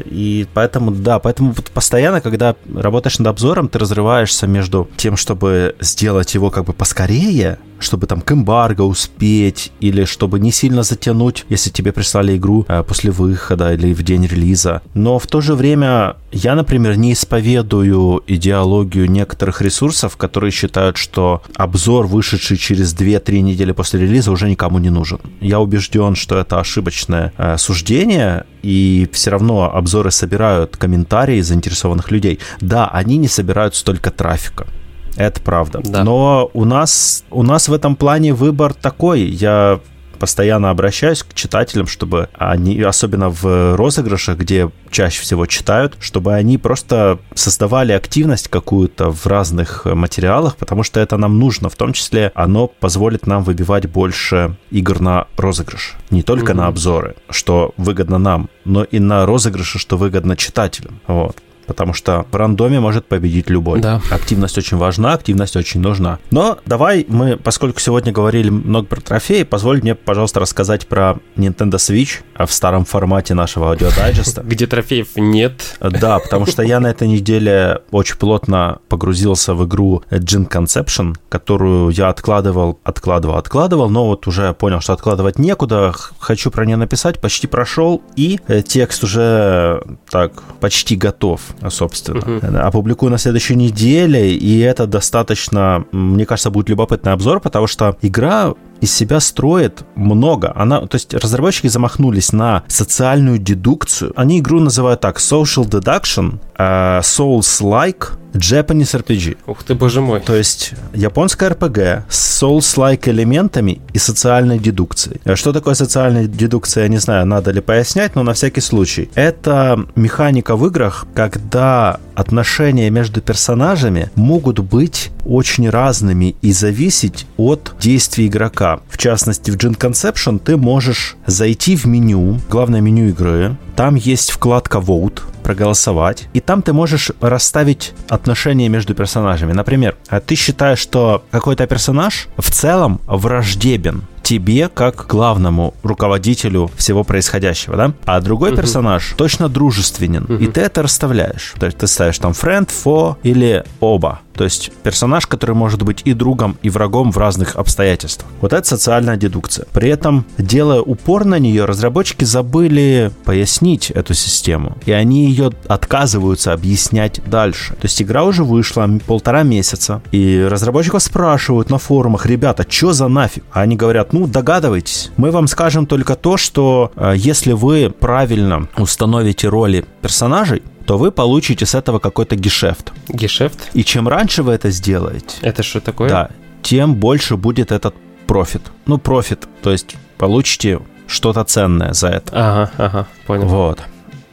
И 0.05 0.47
поэтому, 0.53 0.91
да, 0.91 1.19
поэтому 1.19 1.55
постоянно, 1.73 2.21
когда 2.21 2.55
работаешь 2.73 3.19
над 3.19 3.27
обзором, 3.27 3.69
ты 3.69 3.79
разрываешься 3.79 4.47
между 4.47 4.87
тем, 4.97 5.17
чтобы 5.17 5.75
сделать 5.79 6.33
его 6.33 6.49
как 6.51 6.65
бы 6.65 6.73
поскорее, 6.73 7.57
чтобы 7.79 8.07
там 8.07 8.21
к 8.21 8.31
эмбарго 8.31 8.81
успеть, 8.81 9.71
или 9.79 10.05
чтобы 10.05 10.39
не 10.39 10.51
сильно 10.51 10.83
затянуть, 10.83 11.45
если 11.49 11.69
тебе 11.69 11.91
прислали 11.91 12.37
игру 12.37 12.65
э, 12.67 12.83
после 12.83 13.11
выхода 13.11 13.73
или 13.73 13.93
в 13.93 14.03
день 14.03 14.25
релиза. 14.25 14.81
Но 14.93 15.19
в 15.19 15.27
то 15.27 15.41
же 15.41 15.53
время 15.53 16.15
я, 16.31 16.55
например, 16.55 16.97
не 16.97 17.13
исповедую 17.13 18.23
идеологию 18.25 19.09
некоторых 19.09 19.61
ресурсов, 19.61 20.17
которые 20.17 20.51
считают, 20.51 20.97
что 20.97 21.41
обзор, 21.55 21.92
вышедший 22.01 22.57
через 22.57 22.95
2-3 22.95 23.41
недели 23.41 23.71
после 23.71 24.01
релиза, 24.01 24.31
уже 24.31 24.49
никому 24.49 24.79
не 24.79 24.89
нужен. 24.89 25.19
Я 25.41 25.59
убежден, 25.59 26.15
что 26.15 26.37
это 26.37 26.59
ошибочное 26.59 27.31
э, 27.37 27.57
суждение, 27.57 28.45
и 28.63 29.07
все 29.11 29.31
равно 29.31 29.71
обзоры 29.73 30.11
собирают 30.11 30.77
комментарии 30.77 31.41
заинтересованных 31.41 32.11
людей. 32.11 32.39
Да, 32.61 32.87
они 32.87 33.17
не 33.17 33.27
собирают 33.27 33.75
столько 33.75 34.11
трафика 34.11 34.67
Это 35.15 35.39
правда. 35.41 35.81
Да. 35.83 36.03
Но 36.03 36.49
у 36.53 36.65
нас, 36.65 37.23
у 37.29 37.43
нас 37.43 37.67
в 37.67 37.73
этом 37.73 37.95
плане 37.95 38.33
выбор 38.33 38.73
такой. 38.73 39.21
Я 39.21 39.79
постоянно 40.17 40.69
обращаюсь 40.69 41.23
к 41.23 41.33
читателям, 41.33 41.87
чтобы 41.87 42.29
они, 42.33 42.81
особенно 42.81 43.29
в 43.29 43.75
розыгрышах, 43.75 44.37
где 44.37 44.69
чаще 44.89 45.21
всего 45.21 45.45
читают, 45.45 45.97
чтобы 45.99 46.33
они 46.33 46.57
просто 46.57 47.19
создавали 47.33 47.91
активность 47.91 48.47
какую-то 48.47 49.11
в 49.11 49.25
разных 49.25 49.85
материалах, 49.85 50.55
потому 50.57 50.83
что 50.83 50.99
это 50.99 51.17
нам 51.17 51.39
нужно, 51.39 51.69
в 51.69 51.75
том 51.75 51.93
числе 51.93 52.31
оно 52.35 52.67
позволит 52.67 53.27
нам 53.27 53.43
выбивать 53.43 53.87
больше 53.87 54.55
игр 54.71 54.99
на 54.99 55.27
розыгрыш. 55.37 55.93
Не 56.09 56.23
только 56.23 56.53
mm-hmm. 56.53 56.57
на 56.57 56.67
обзоры, 56.67 57.15
что 57.29 57.73
выгодно 57.77 58.17
нам, 58.17 58.49
но 58.65 58.83
и 58.83 58.99
на 58.99 59.25
розыгрыши, 59.25 59.79
что 59.79 59.97
выгодно 59.97 60.37
читателям. 60.37 60.99
Вот 61.07 61.37
потому 61.65 61.93
что 61.93 62.25
в 62.31 62.35
рандоме 62.35 62.79
может 62.79 63.05
победить 63.05 63.49
любой. 63.49 63.79
Да. 63.79 64.01
Активность 64.11 64.57
очень 64.57 64.77
важна, 64.77 65.13
активность 65.13 65.55
очень 65.55 65.81
нужна. 65.81 66.19
Но 66.31 66.57
давай 66.65 67.05
мы, 67.07 67.37
поскольку 67.37 67.79
сегодня 67.79 68.11
говорили 68.11 68.49
много 68.49 68.87
про 68.87 69.01
трофеи, 69.01 69.43
позволь 69.43 69.81
мне, 69.81 69.95
пожалуйста, 69.95 70.39
рассказать 70.39 70.87
про 70.87 71.17
Nintendo 71.35 71.75
Switch 71.75 72.21
в 72.37 72.51
старом 72.51 72.85
формате 72.85 73.33
нашего 73.33 73.69
аудиодайджеста. 73.69 74.41
Где 74.45 74.67
трофеев 74.67 75.15
нет. 75.15 75.77
Да, 75.79 76.19
потому 76.19 76.45
что 76.45 76.63
я 76.63 76.79
на 76.79 76.87
этой 76.87 77.07
неделе 77.07 77.81
очень 77.91 78.17
плотно 78.17 78.79
погрузился 78.89 79.53
в 79.53 79.65
игру 79.65 80.03
Jin 80.11 80.49
Conception, 80.49 81.15
которую 81.29 81.89
я 81.89 82.09
откладывал, 82.09 82.79
откладывал, 82.83 83.37
откладывал, 83.37 83.89
но 83.89 84.07
вот 84.07 84.27
уже 84.27 84.53
понял, 84.53 84.81
что 84.81 84.93
откладывать 84.93 85.39
некуда, 85.39 85.93
хочу 86.19 86.51
про 86.51 86.65
нее 86.65 86.77
написать, 86.77 87.19
почти 87.19 87.47
прошел, 87.47 88.01
и 88.15 88.39
э, 88.47 88.61
текст 88.61 89.03
уже 89.03 89.83
так 90.09 90.43
почти 90.59 90.95
готов 90.95 91.41
собственно. 91.69 92.19
Uh-huh. 92.19 92.59
Опубликую 92.59 93.11
на 93.11 93.17
следующей 93.17 93.55
неделе, 93.55 94.33
и 94.33 94.59
это 94.59 94.87
достаточно, 94.87 95.85
мне 95.91 96.25
кажется, 96.25 96.49
будет 96.49 96.69
любопытный 96.69 97.13
обзор, 97.13 97.39
потому 97.39 97.67
что 97.67 97.97
игра 98.01 98.53
из 98.81 98.93
себя 98.93 99.19
строит 99.19 99.83
много. 99.95 100.51
Она, 100.55 100.81
то 100.81 100.95
есть 100.95 101.13
разработчики 101.13 101.67
замахнулись 101.67 102.33
на 102.33 102.63
социальную 102.67 103.37
дедукцию. 103.37 104.11
Они 104.15 104.39
игру 104.39 104.59
называют 104.59 105.01
так 105.01 105.17
Social 105.17 105.65
Deduction, 105.65 106.39
uh, 106.57 106.99
Souls-like, 107.01 108.22
Japanese 108.33 108.95
RPG. 109.01 109.37
Ух 109.47 109.63
ты, 109.63 109.75
боже 109.75 110.01
мой. 110.01 110.19
То 110.19 110.35
есть 110.35 110.73
японская 110.93 111.51
RPG 111.51 112.03
с 112.09 112.43
Souls-like 112.43 113.09
элементами 113.09 113.81
и 113.93 113.99
социальной 113.99 114.59
дедукцией. 114.59 115.21
Э, 115.23 115.35
что 115.35 115.53
такое 115.53 115.75
социальная 115.75 116.27
дедукция, 116.27 116.83
я 116.83 116.89
не 116.89 116.97
знаю, 116.97 117.25
надо 117.25 117.51
ли 117.51 117.61
пояснять, 117.61 118.15
но 118.15 118.23
на 118.23 118.33
всякий 118.33 118.61
случай. 118.61 119.09
Это 119.15 119.85
механика 119.95 120.55
в 120.55 120.65
играх, 120.67 121.05
когда 121.13 121.99
отношения 122.15 122.89
между 122.89 123.21
персонажами 123.21 124.09
могут 124.15 124.59
быть 124.59 125.11
очень 125.25 125.69
разными 125.69 126.35
и 126.41 126.51
зависеть 126.51 127.25
от 127.37 127.75
действий 127.79 128.27
игрока. 128.27 128.79
В 128.89 128.97
частности, 128.97 129.51
в 129.51 129.57
Gin 129.57 129.77
Conception 129.77 130.39
ты 130.39 130.57
можешь 130.57 131.15
зайти 131.25 131.75
в 131.75 131.85
меню, 131.85 132.39
главное 132.49 132.81
меню 132.81 133.09
игры, 133.09 133.57
там 133.75 133.95
есть 133.95 134.31
вкладка 134.31 134.77
Vote, 134.77 135.21
проголосовать, 135.43 136.27
и 136.33 136.39
там 136.39 136.61
ты 136.61 136.73
можешь 136.73 137.11
расставить 137.19 137.93
отношения 138.23 138.69
между 138.69 138.95
персонажами. 138.95 139.51
Например, 139.51 139.95
ты 140.25 140.35
считаешь, 140.35 140.79
что 140.79 141.23
какой-то 141.31 141.67
персонаж 141.67 142.29
в 142.37 142.49
целом 142.49 143.01
враждебен 143.05 144.03
тебе 144.23 144.69
как 144.69 145.05
главному 145.07 145.73
руководителю 145.83 146.71
всего 146.77 147.03
происходящего, 147.03 147.75
да? 147.75 147.93
А 148.05 148.21
другой 148.21 148.51
uh-huh. 148.51 148.55
персонаж 148.55 149.13
точно 149.17 149.49
дружественен, 149.49 150.23
uh-huh. 150.23 150.41
и 150.41 150.47
ты 150.47 150.61
это 150.61 150.81
расставляешь. 150.81 151.53
То 151.59 151.65
есть 151.65 151.77
ты 151.77 151.87
ставишь 151.87 152.19
там 152.19 152.31
friend, 152.31 152.69
for 152.69 153.17
или 153.23 153.65
оба. 153.81 154.21
То 154.35 154.43
есть 154.43 154.71
персонаж, 154.83 155.27
который 155.27 155.55
может 155.55 155.83
быть 155.83 156.01
и 156.05 156.13
другом, 156.13 156.57
и 156.61 156.69
врагом 156.69 157.11
в 157.11 157.17
разных 157.17 157.55
обстоятельствах. 157.55 158.29
Вот 158.41 158.53
это 158.53 158.67
социальная 158.67 159.17
дедукция. 159.17 159.65
При 159.73 159.89
этом, 159.89 160.25
делая 160.37 160.81
упор 160.81 161.25
на 161.25 161.39
нее, 161.39 161.65
разработчики 161.65 162.23
забыли 162.23 163.11
пояснить 163.25 163.91
эту 163.91 164.13
систему. 164.13 164.77
И 164.85 164.91
они 164.91 165.25
ее 165.25 165.51
отказываются 165.67 166.53
объяснять 166.53 167.21
дальше. 167.25 167.73
То 167.73 167.83
есть 167.83 168.01
игра 168.01 168.23
уже 168.23 168.43
вышла 168.43 168.89
полтора 169.05 169.43
месяца, 169.43 170.01
и 170.11 170.45
разработчиков 170.49 171.01
спрашивают 171.01 171.69
на 171.69 171.77
форумах, 171.77 172.25
ребята, 172.25 172.65
что 172.67 172.93
за 172.93 173.07
нафиг? 173.07 173.43
А 173.51 173.61
они 173.61 173.75
говорят, 173.75 174.13
ну, 174.13 174.27
догадывайтесь. 174.27 175.11
Мы 175.17 175.31
вам 175.31 175.47
скажем 175.47 175.85
только 175.85 176.15
то, 176.15 176.37
что 176.37 176.91
э, 176.95 177.13
если 177.15 177.53
вы 177.53 177.93
правильно 177.97 178.67
установите 178.77 179.47
роли 179.47 179.85
персонажей, 180.01 180.63
то 180.85 180.97
вы 180.97 181.11
получите 181.11 181.65
с 181.65 181.75
этого 181.75 181.99
какой-то 181.99 182.35
гешефт. 182.35 182.91
Гешефт? 183.07 183.69
И 183.73 183.83
чем 183.83 184.07
раньше 184.07 184.43
вы 184.43 184.53
это 184.53 184.69
сделаете... 184.69 185.37
Это 185.41 185.63
что 185.63 185.79
такое? 185.79 186.09
Да, 186.09 186.29
тем 186.61 186.95
больше 186.95 187.37
будет 187.37 187.71
этот 187.71 187.95
профит. 188.27 188.61
Ну, 188.85 188.97
профит, 188.97 189.47
то 189.61 189.71
есть 189.71 189.95
получите 190.17 190.79
что-то 191.07 191.43
ценное 191.43 191.93
за 191.93 192.07
это. 192.07 192.31
Ага, 192.33 192.71
ага, 192.77 193.07
понял. 193.27 193.47
Вот. 193.47 193.81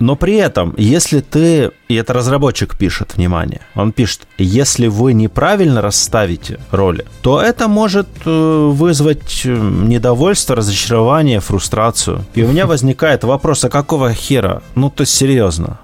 Но 0.01 0.17
при 0.17 0.37
этом, 0.37 0.75
если 0.79 1.21
ты, 1.21 1.71
и 1.89 1.95
это 1.95 2.15
разработчик 2.15 2.77
пишет, 2.77 3.17
внимание, 3.17 3.61
он 3.75 3.93
пишет, 3.93 4.27
если 4.39 4.87
вы 4.87 5.13
неправильно 5.13 5.83
расставите 5.83 6.59
роли, 6.71 7.05
то 7.21 7.41
это 7.41 7.69
может 7.69 8.09
э, 8.25 8.71
вызвать 8.73 9.43
э, 9.45 9.55
недовольство, 9.55 10.57
разочарование, 10.57 11.41
фрустрацию. 11.41 12.25
И 12.35 12.43
у 12.43 12.49
меня 12.49 12.67
возникает 12.67 13.25
вопрос, 13.25 13.65
а 13.65 13.69
какого 13.69 14.13
хера? 14.15 14.63
Ну, 14.75 14.89
то 14.89 15.03
есть 15.03 15.15
серьезно. 15.15 15.79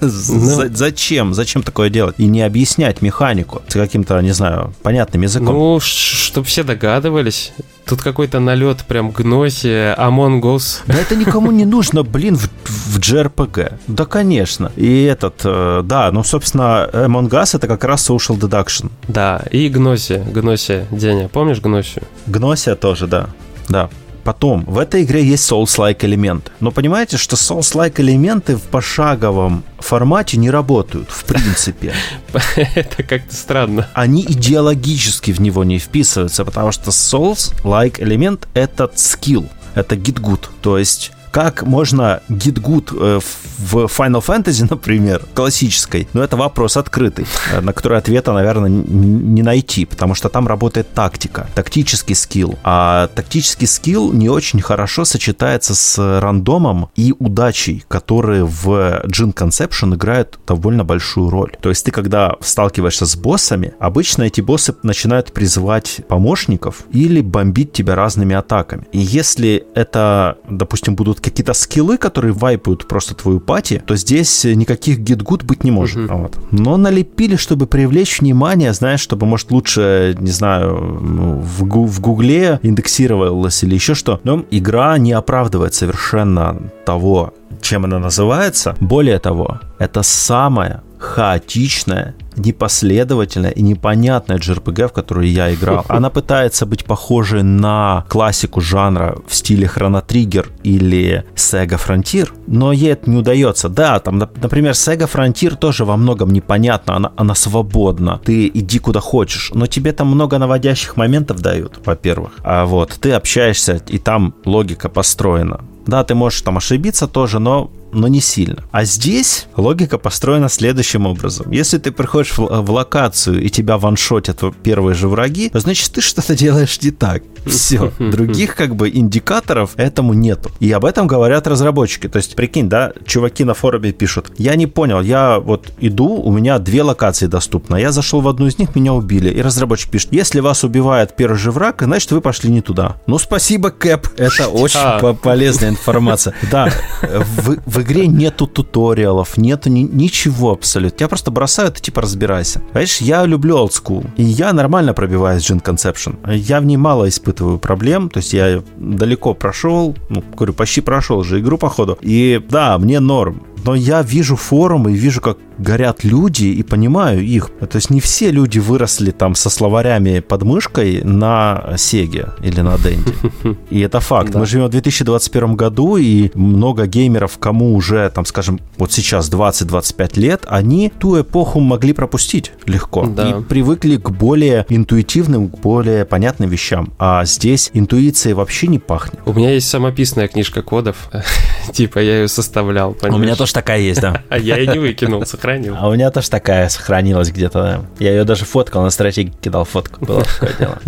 Ну. 0.00 0.08
Зачем? 0.74 1.34
Зачем 1.34 1.64
такое 1.64 1.90
делать? 1.90 2.14
И 2.18 2.26
не 2.26 2.42
объяснять 2.42 3.02
механику 3.02 3.62
с 3.66 3.72
каким-то, 3.72 4.20
не 4.20 4.32
знаю, 4.32 4.72
понятным 4.82 5.22
языком. 5.22 5.54
Ну, 5.54 5.80
чтобы 5.80 6.46
все 6.46 6.62
догадывались. 6.62 7.52
Тут 7.86 8.02
какой-то 8.02 8.40
налет 8.40 8.84
прям 8.84 9.10
гноси, 9.12 9.68
Among 9.96 10.40
Us. 10.40 10.80
Да 10.86 10.94
это 10.94 11.14
никому 11.14 11.52
не 11.52 11.64
нужно, 11.64 12.02
блин, 12.02 12.36
в, 12.36 12.48
в 12.64 12.98
JRPG. 12.98 13.74
Да, 13.86 14.04
конечно. 14.06 14.72
И 14.74 15.04
этот, 15.04 15.42
э, 15.44 15.82
да, 15.84 16.10
ну, 16.10 16.24
собственно, 16.24 16.90
Among 16.92 17.28
Us 17.30 17.56
это 17.56 17.68
как 17.68 17.84
раз 17.84 18.10
social 18.10 18.36
deduction. 18.38 18.90
Да, 19.06 19.40
и 19.52 19.68
Гноси, 19.68 20.16
Гноси, 20.16 20.86
Деня, 20.90 21.28
помнишь 21.28 21.60
Гносию? 21.60 22.02
Гносия 22.26 22.74
тоже, 22.74 23.06
да. 23.06 23.28
Да, 23.68 23.88
Потом, 24.26 24.64
в 24.64 24.78
этой 24.78 25.04
игре 25.04 25.24
есть 25.24 25.48
Souls-like 25.48 26.04
элементы. 26.04 26.50
Но 26.58 26.72
понимаете, 26.72 27.16
что 27.16 27.36
Souls-like 27.36 28.00
элементы 28.00 28.56
в 28.56 28.62
пошаговом 28.62 29.62
формате 29.78 30.36
не 30.36 30.50
работают, 30.50 31.08
в 31.10 31.24
принципе. 31.24 31.94
Это 32.74 33.04
как-то 33.04 33.32
странно. 33.32 33.88
Они 33.94 34.22
идеологически 34.22 35.30
в 35.30 35.40
него 35.40 35.62
не 35.62 35.78
вписываются, 35.78 36.44
потому 36.44 36.72
что 36.72 36.90
Souls-like 36.90 38.02
элемент— 38.02 38.48
это 38.54 38.90
скилл, 38.96 39.46
это 39.76 39.94
good. 39.94 40.48
То 40.60 40.76
есть 40.76 41.12
как 41.30 41.62
можно 41.62 42.20
get 42.28 42.60
good 42.60 42.96
э, 42.98 43.20
в 43.58 43.84
Final 43.86 44.24
Fantasy, 44.24 44.66
например, 44.70 45.22
классической, 45.34 46.08
но 46.12 46.22
это 46.22 46.36
вопрос 46.36 46.76
открытый, 46.76 47.26
э, 47.52 47.60
на 47.60 47.72
который 47.72 47.98
ответа, 47.98 48.32
наверное, 48.32 48.70
не 48.70 49.42
найти, 49.42 49.84
потому 49.84 50.14
что 50.14 50.28
там 50.28 50.46
работает 50.46 50.92
тактика, 50.92 51.48
тактический 51.54 52.14
скилл. 52.14 52.58
А 52.64 53.08
тактический 53.08 53.66
скилл 53.66 54.12
не 54.12 54.28
очень 54.28 54.60
хорошо 54.60 55.04
сочетается 55.04 55.74
с 55.74 56.20
рандомом 56.20 56.88
и 56.96 57.14
удачей, 57.18 57.84
которые 57.88 58.44
в 58.44 59.02
Gin 59.06 59.34
Conception 59.34 59.94
играют 59.94 60.38
довольно 60.46 60.84
большую 60.84 61.30
роль. 61.30 61.52
То 61.60 61.68
есть 61.68 61.84
ты, 61.84 61.90
когда 61.90 62.36
сталкиваешься 62.40 63.06
с 63.06 63.16
боссами, 63.16 63.74
обычно 63.78 64.24
эти 64.24 64.40
боссы 64.40 64.74
начинают 64.82 65.32
призывать 65.32 66.00
помощников 66.08 66.84
или 66.92 67.20
бомбить 67.20 67.72
тебя 67.72 67.94
разными 67.94 68.34
атаками. 68.34 68.86
И 68.92 68.98
если 68.98 69.66
это, 69.74 70.38
допустим, 70.48 70.94
будут 70.94 71.20
какие-то 71.26 71.54
скиллы, 71.54 71.98
которые 71.98 72.32
вайпают 72.32 72.86
просто 72.86 73.14
твою 73.14 73.40
пати, 73.40 73.82
то 73.84 73.96
здесь 73.96 74.44
никаких 74.44 75.00
гитгуд 75.00 75.42
быть 75.42 75.64
не 75.64 75.72
может. 75.72 75.98
Uh-huh. 75.98 76.22
Вот. 76.22 76.38
Но 76.52 76.76
налепили, 76.76 77.34
чтобы 77.34 77.66
привлечь 77.66 78.20
внимание, 78.20 78.72
знаешь, 78.72 79.00
чтобы, 79.00 79.26
может, 79.26 79.50
лучше, 79.50 80.16
не 80.20 80.30
знаю, 80.30 81.00
ну, 81.02 81.40
в, 81.40 81.64
в 81.64 82.00
Гугле 82.00 82.60
индексировалось 82.62 83.64
или 83.64 83.74
еще 83.74 83.94
что. 83.94 84.20
Но 84.22 84.44
игра 84.52 84.96
не 84.98 85.12
оправдывает 85.12 85.74
совершенно 85.74 86.70
того, 86.84 87.34
чем 87.60 87.84
она 87.84 87.98
называется. 87.98 88.76
Более 88.80 89.18
того, 89.18 89.60
это 89.78 90.02
самая 90.02 90.82
хаотичная, 90.98 92.14
непоследовательная 92.36 93.50
и 93.50 93.62
непонятная 93.62 94.38
JRPG, 94.38 94.88
в 94.88 94.92
которую 94.92 95.30
я 95.30 95.52
играл. 95.52 95.84
Она 95.88 96.10
пытается 96.10 96.66
быть 96.66 96.84
похожей 96.84 97.42
на 97.42 98.04
классику 98.08 98.60
жанра 98.60 99.18
в 99.26 99.34
стиле 99.34 99.70
Chrono 99.74 100.04
Trigger 100.06 100.46
или 100.62 101.24
Sega 101.34 101.80
Frontier, 101.84 102.30
но 102.46 102.72
ей 102.72 102.92
это 102.92 103.10
не 103.10 103.16
удается. 103.16 103.68
Да, 103.68 103.98
там, 104.00 104.18
например, 104.18 104.72
Sega 104.72 105.10
Frontier 105.10 105.56
тоже 105.56 105.84
во 105.84 105.96
многом 105.96 106.32
непонятно, 106.32 106.96
она, 106.96 107.12
она 107.16 107.34
свободна. 107.34 108.20
Ты 108.24 108.48
иди 108.48 108.78
куда 108.78 109.00
хочешь, 109.00 109.50
но 109.54 109.66
тебе 109.66 109.92
там 109.92 110.08
много 110.08 110.38
наводящих 110.38 110.96
моментов 110.96 111.40
дают, 111.40 111.80
во-первых. 111.84 112.32
А 112.42 112.66
вот 112.66 112.96
ты 113.00 113.12
общаешься, 113.12 113.80
и 113.88 113.98
там 113.98 114.34
логика 114.44 114.88
построена. 114.88 115.60
Да, 115.86 116.02
ты 116.02 116.14
можешь 116.14 116.42
там 116.42 116.56
ошибиться 116.56 117.06
тоже, 117.06 117.38
но 117.38 117.70
но 117.96 118.08
не 118.08 118.20
сильно. 118.20 118.64
А 118.70 118.84
здесь 118.84 119.46
логика 119.56 119.98
построена 119.98 120.48
следующим 120.48 121.06
образом. 121.06 121.50
Если 121.50 121.78
ты 121.78 121.90
приходишь 121.90 122.36
в, 122.36 122.62
в 122.62 122.70
локацию 122.70 123.42
и 123.42 123.48
тебя 123.48 123.78
ваншотят 123.78 124.42
первые 124.62 124.94
же 124.94 125.08
враги, 125.08 125.50
значит 125.54 125.92
ты 125.92 126.00
что-то 126.00 126.36
делаешь 126.36 126.80
не 126.82 126.90
так. 126.90 127.22
Все. 127.46 127.92
Других 127.98 128.54
как 128.54 128.76
бы 128.76 128.90
индикаторов 128.90 129.72
этому 129.76 130.14
нету. 130.14 130.50
И 130.60 130.70
об 130.72 130.84
этом 130.84 131.06
говорят 131.06 131.46
разработчики. 131.46 132.08
То 132.08 132.18
есть, 132.18 132.34
прикинь, 132.36 132.68
да, 132.68 132.92
чуваки 133.06 133.44
на 133.44 133.54
форуме 133.54 133.92
пишут, 133.92 134.32
я 134.36 134.56
не 134.56 134.66
понял, 134.66 135.00
я 135.00 135.38
вот 135.38 135.72
иду, 135.80 136.08
у 136.08 136.32
меня 136.32 136.58
две 136.58 136.82
локации 136.82 137.26
доступны, 137.26 137.76
я 137.76 137.92
зашел 137.92 138.20
в 138.20 138.28
одну 138.28 138.46
из 138.46 138.58
них, 138.58 138.74
меня 138.74 138.92
убили. 138.92 139.30
И 139.30 139.40
разработчик 139.40 139.90
пишет, 139.90 140.12
если 140.12 140.40
вас 140.40 140.64
убивает 140.64 141.16
первый 141.16 141.38
же 141.38 141.50
враг, 141.50 141.82
значит 141.82 142.10
вы 142.12 142.20
пошли 142.20 142.50
не 142.50 142.60
туда. 142.60 142.96
Ну, 143.06 143.18
спасибо, 143.18 143.70
Кэп. 143.70 144.08
Это 144.16 144.48
очень 144.52 145.16
полезная 145.16 145.70
информация. 145.70 146.34
Да, 146.50 146.70
в 147.02 147.82
игре 147.86 148.06
нету 148.06 148.46
туториалов, 148.46 149.36
нету 149.36 149.70
ни, 149.70 149.80
ничего 149.80 150.52
абсолютно. 150.52 150.98
Тебя 150.98 151.08
просто 151.08 151.30
бросают 151.30 151.78
и 151.78 151.82
типа 151.82 152.02
разбирайся. 152.02 152.62
Знаешь, 152.72 152.98
я 152.98 153.24
люблю 153.24 153.56
old 153.56 153.70
school, 153.70 154.08
и 154.16 154.24
я 154.24 154.52
нормально 154.52 154.92
пробиваюсь 154.92 155.48
Gen 155.48 155.62
Conception. 155.62 156.16
Я 156.34 156.60
в 156.60 156.64
ней 156.64 156.76
мало 156.76 157.08
испытываю 157.08 157.58
проблем, 157.58 158.10
то 158.10 158.18
есть 158.18 158.32
я 158.32 158.62
далеко 158.76 159.34
прошел, 159.34 159.96
ну, 160.08 160.22
говорю, 160.36 160.52
почти 160.52 160.80
прошел 160.80 161.22
же 161.22 161.40
игру, 161.40 161.58
походу. 161.58 161.98
И 162.00 162.42
да, 162.48 162.78
мне 162.78 163.00
норм 163.00 163.42
но 163.66 163.74
я 163.74 164.02
вижу 164.02 164.36
форумы 164.36 164.92
и 164.92 164.94
вижу, 164.94 165.20
как 165.20 165.38
горят 165.58 166.04
люди 166.04 166.44
и 166.44 166.62
понимаю 166.62 167.22
их. 167.22 167.50
То 167.58 167.76
есть 167.76 167.90
не 167.90 168.00
все 168.00 168.30
люди 168.30 168.58
выросли 168.58 169.10
там 169.10 169.34
со 169.34 169.50
словарями 169.50 170.20
под 170.20 170.42
мышкой 170.42 171.02
на 171.02 171.74
Сеге 171.76 172.28
или 172.42 172.60
на 172.60 172.78
Денде. 172.78 173.14
И 173.70 173.80
это 173.80 174.00
факт. 174.00 174.30
Да. 174.30 174.38
Мы 174.38 174.46
живем 174.46 174.66
в 174.66 174.70
2021 174.70 175.56
году, 175.56 175.96
и 175.96 176.30
много 176.34 176.86
геймеров, 176.86 177.38
кому 177.38 177.74
уже, 177.74 178.10
там, 178.10 178.24
скажем, 178.24 178.60
вот 178.76 178.92
сейчас 178.92 179.30
20-25 179.30 180.20
лет, 180.20 180.44
они 180.46 180.92
ту 180.98 181.20
эпоху 181.20 181.60
могли 181.60 181.92
пропустить 181.92 182.52
легко. 182.66 183.06
Да. 183.06 183.30
И 183.30 183.42
привыкли 183.42 183.96
к 183.96 184.10
более 184.10 184.66
интуитивным, 184.68 185.48
к 185.48 185.58
более 185.58 186.04
понятным 186.04 186.50
вещам. 186.50 186.92
А 186.98 187.24
здесь 187.24 187.70
интуицией 187.72 188.34
вообще 188.34 188.66
не 188.66 188.78
пахнет. 188.78 189.20
У 189.24 189.32
меня 189.32 189.52
есть 189.52 189.68
самописная 189.68 190.28
книжка 190.28 190.62
кодов. 190.62 191.10
типа 191.72 191.98
я 191.98 192.20
ее 192.20 192.28
составлял. 192.28 192.92
Понимаешь? 192.92 193.20
У 193.20 193.22
меня 193.22 193.36
тоже 193.36 193.52
такая 193.56 193.80
есть, 193.80 194.02
да. 194.02 194.22
А 194.28 194.38
я 194.38 194.58
ее 194.58 194.66
не 194.66 194.78
выкинул, 194.78 195.24
сохранил. 195.24 195.76
А 195.78 195.88
у 195.88 195.94
меня 195.94 196.10
тоже 196.10 196.28
такая 196.28 196.68
сохранилась 196.68 197.30
где-то, 197.30 197.62
да. 197.62 197.80
Я 197.98 198.10
ее 198.10 198.24
даже 198.24 198.44
фоткал, 198.44 198.82
на 198.82 198.90
стратегии 198.90 199.32
кидал 199.40 199.64
фотку. 199.64 200.04
Было 200.04 200.22
такое 200.22 200.52
дело. 200.58 200.78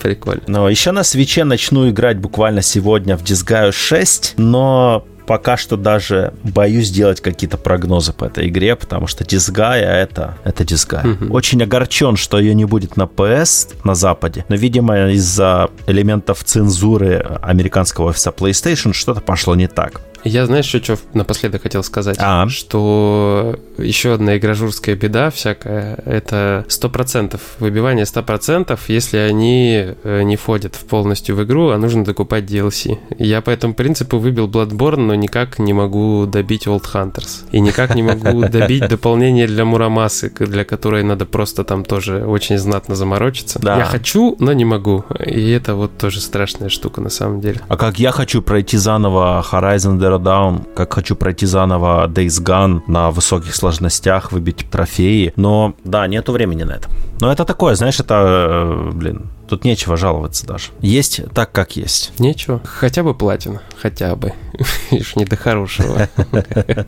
Прикольно. 0.00 0.42
Но 0.46 0.68
еще 0.68 0.92
на 0.92 1.02
свече 1.02 1.44
начну 1.44 1.90
играть 1.90 2.18
буквально 2.18 2.62
сегодня 2.62 3.16
в 3.16 3.22
Disgaea 3.22 3.72
6, 3.72 4.34
но 4.36 5.04
пока 5.26 5.56
что 5.56 5.76
даже 5.76 6.32
боюсь 6.42 6.90
делать 6.90 7.20
какие-то 7.20 7.58
прогнозы 7.58 8.12
по 8.12 8.24
этой 8.24 8.48
игре, 8.48 8.76
потому 8.76 9.08
что 9.08 9.24
Disgaea 9.24 9.82
это, 9.82 10.38
это 10.44 10.62
Disgaea. 10.62 11.24
Угу. 11.24 11.34
Очень 11.34 11.62
огорчен, 11.62 12.16
что 12.16 12.38
ее 12.38 12.54
не 12.54 12.64
будет 12.64 12.96
на 12.96 13.02
PS 13.02 13.74
на 13.84 13.94
Западе, 13.94 14.44
но, 14.48 14.54
видимо, 14.54 15.10
из-за 15.10 15.68
элементов 15.86 16.44
цензуры 16.44 17.38
американского 17.42 18.10
офиса 18.10 18.30
PlayStation 18.30 18.92
что-то 18.92 19.20
пошло 19.20 19.56
не 19.56 19.66
так. 19.66 20.00
Я, 20.24 20.46
знаешь, 20.46 20.66
еще 20.66 20.96
что 20.96 20.98
напоследок 21.14 21.62
хотел 21.62 21.82
сказать? 21.82 22.16
А. 22.20 22.48
Что 22.48 23.58
еще 23.78 24.14
одна 24.14 24.36
игражурская 24.36 24.96
беда 24.96 25.30
всякая, 25.30 25.96
это 26.04 26.64
100%, 26.68 27.40
выбивание 27.60 28.04
100%, 28.04 28.78
если 28.88 29.18
они 29.18 29.94
э, 30.02 30.22
не 30.22 30.36
входят 30.36 30.74
полностью 30.74 31.36
в 31.36 31.44
игру, 31.44 31.70
а 31.70 31.78
нужно 31.78 32.04
докупать 32.04 32.44
DLC. 32.44 32.98
Я 33.18 33.40
по 33.40 33.50
этому 33.50 33.74
принципу 33.74 34.18
выбил 34.18 34.48
Bloodborne, 34.48 35.00
но 35.00 35.14
никак 35.14 35.58
не 35.58 35.72
могу 35.72 36.26
добить 36.26 36.66
Old 36.66 36.84
Hunters. 36.92 37.44
И 37.52 37.60
никак 37.60 37.94
не 37.94 38.02
могу 38.02 38.42
добить 38.48 38.88
дополнение 38.88 39.46
для 39.46 39.64
Мурамасы, 39.64 40.30
для 40.30 40.64
которой 40.64 41.02
надо 41.02 41.26
просто 41.26 41.64
там 41.64 41.84
тоже 41.84 42.24
очень 42.24 42.58
знатно 42.58 42.94
заморочиться. 42.94 43.58
Да. 43.60 43.78
Я 43.78 43.84
хочу, 43.84 44.36
но 44.38 44.52
не 44.52 44.64
могу. 44.64 45.04
И 45.24 45.50
это 45.50 45.74
вот 45.74 45.96
тоже 45.98 46.20
страшная 46.20 46.68
штука 46.68 47.00
на 47.00 47.10
самом 47.10 47.40
деле. 47.40 47.60
А 47.68 47.76
как 47.76 47.98
я 47.98 48.10
хочу 48.12 48.42
пройти 48.42 48.76
заново 48.76 49.44
Horizon 49.50 49.98
Zero 50.08 50.18
Down, 50.18 50.66
как 50.74 50.94
хочу 50.94 51.16
пройти 51.16 51.46
заново 51.46 52.06
Days 52.08 52.42
Gone 52.42 52.82
на 52.86 53.10
высоких 53.10 53.54
сложностях, 53.54 54.32
выбить 54.32 54.66
трофеи. 54.70 55.32
Но 55.36 55.74
да, 55.84 56.06
нету 56.06 56.32
времени 56.32 56.62
на 56.62 56.72
это. 56.72 56.88
Но 57.20 57.30
это 57.30 57.44
такое, 57.44 57.74
знаешь, 57.74 58.00
это, 58.00 58.14
э, 58.48 58.90
блин, 58.92 59.30
Тут 59.48 59.64
нечего 59.64 59.96
жаловаться 59.96 60.46
даже. 60.46 60.68
Есть 60.80 61.22
так, 61.32 61.52
как 61.52 61.76
есть. 61.76 62.12
Нечего. 62.18 62.60
Хотя 62.64 63.02
бы 63.02 63.14
платина. 63.14 63.62
Хотя 63.80 64.14
бы. 64.14 64.34
Ишь, 64.90 65.16
не 65.16 65.24
до 65.24 65.36
хорошего. 65.36 66.08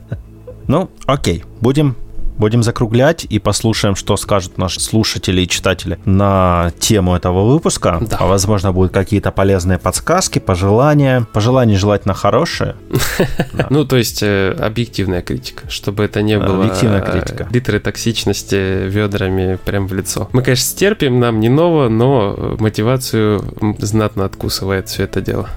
Ну, 0.67 0.89
окей. 1.07 1.43
Будем 1.61 1.97
Будем 2.40 2.62
закруглять 2.62 3.26
и 3.29 3.38
послушаем, 3.38 3.94
что 3.94 4.16
скажут 4.16 4.57
наши 4.57 4.81
слушатели 4.81 5.42
и 5.42 5.46
читатели 5.46 5.98
на 6.07 6.72
тему 6.79 7.14
этого 7.14 7.46
выпуска. 7.46 7.98
Да. 8.00 8.16
А 8.18 8.26
возможно, 8.26 8.72
будут 8.72 8.92
какие-то 8.92 9.31
полезные 9.31 9.76
подсказки, 9.79 10.38
пожелания. 10.38 11.26
Пожелания 11.35 11.76
желательно 11.76 12.14
хорошие. 12.14 12.76
Ну, 13.68 13.85
то 13.85 13.96
есть 13.96 14.22
э, 14.22 14.53
объективная 14.59 15.22
критика, 15.22 15.70
чтобы 15.70 16.03
это 16.03 16.22
не 16.22 16.38
было 16.38 16.64
объективная 16.64 17.03
э, 17.03 17.11
критика. 17.11 17.48
литры 17.53 17.79
токсичности 17.79 18.87
ведрами 18.87 19.59
прям 19.64 19.87
в 19.87 19.92
лицо. 19.92 20.29
Мы, 20.33 20.42
конечно, 20.42 20.64
стерпим, 20.64 21.20
нам 21.20 21.40
не 21.40 21.48
ново, 21.48 21.88
но 21.88 22.57
мотивацию 22.59 23.44
знатно 23.79 24.24
откусывает 24.24 24.88
все 24.88 25.05
это 25.05 25.20
дело. 25.20 25.48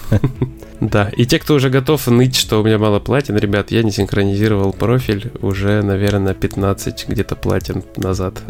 Да, 0.80 1.10
и 1.16 1.24
те, 1.24 1.38
кто 1.38 1.54
уже 1.54 1.70
готов 1.70 2.06
ныть, 2.06 2.36
что 2.36 2.60
у 2.60 2.64
меня 2.64 2.78
мало 2.78 3.00
платин, 3.00 3.36
ребят, 3.36 3.70
я 3.70 3.82
не 3.82 3.90
синхронизировал 3.90 4.72
профиль 4.72 5.30
уже, 5.40 5.82
наверное, 5.82 6.34
15 6.34 7.06
где-то 7.08 7.36
платин 7.36 7.82
назад. 7.96 8.42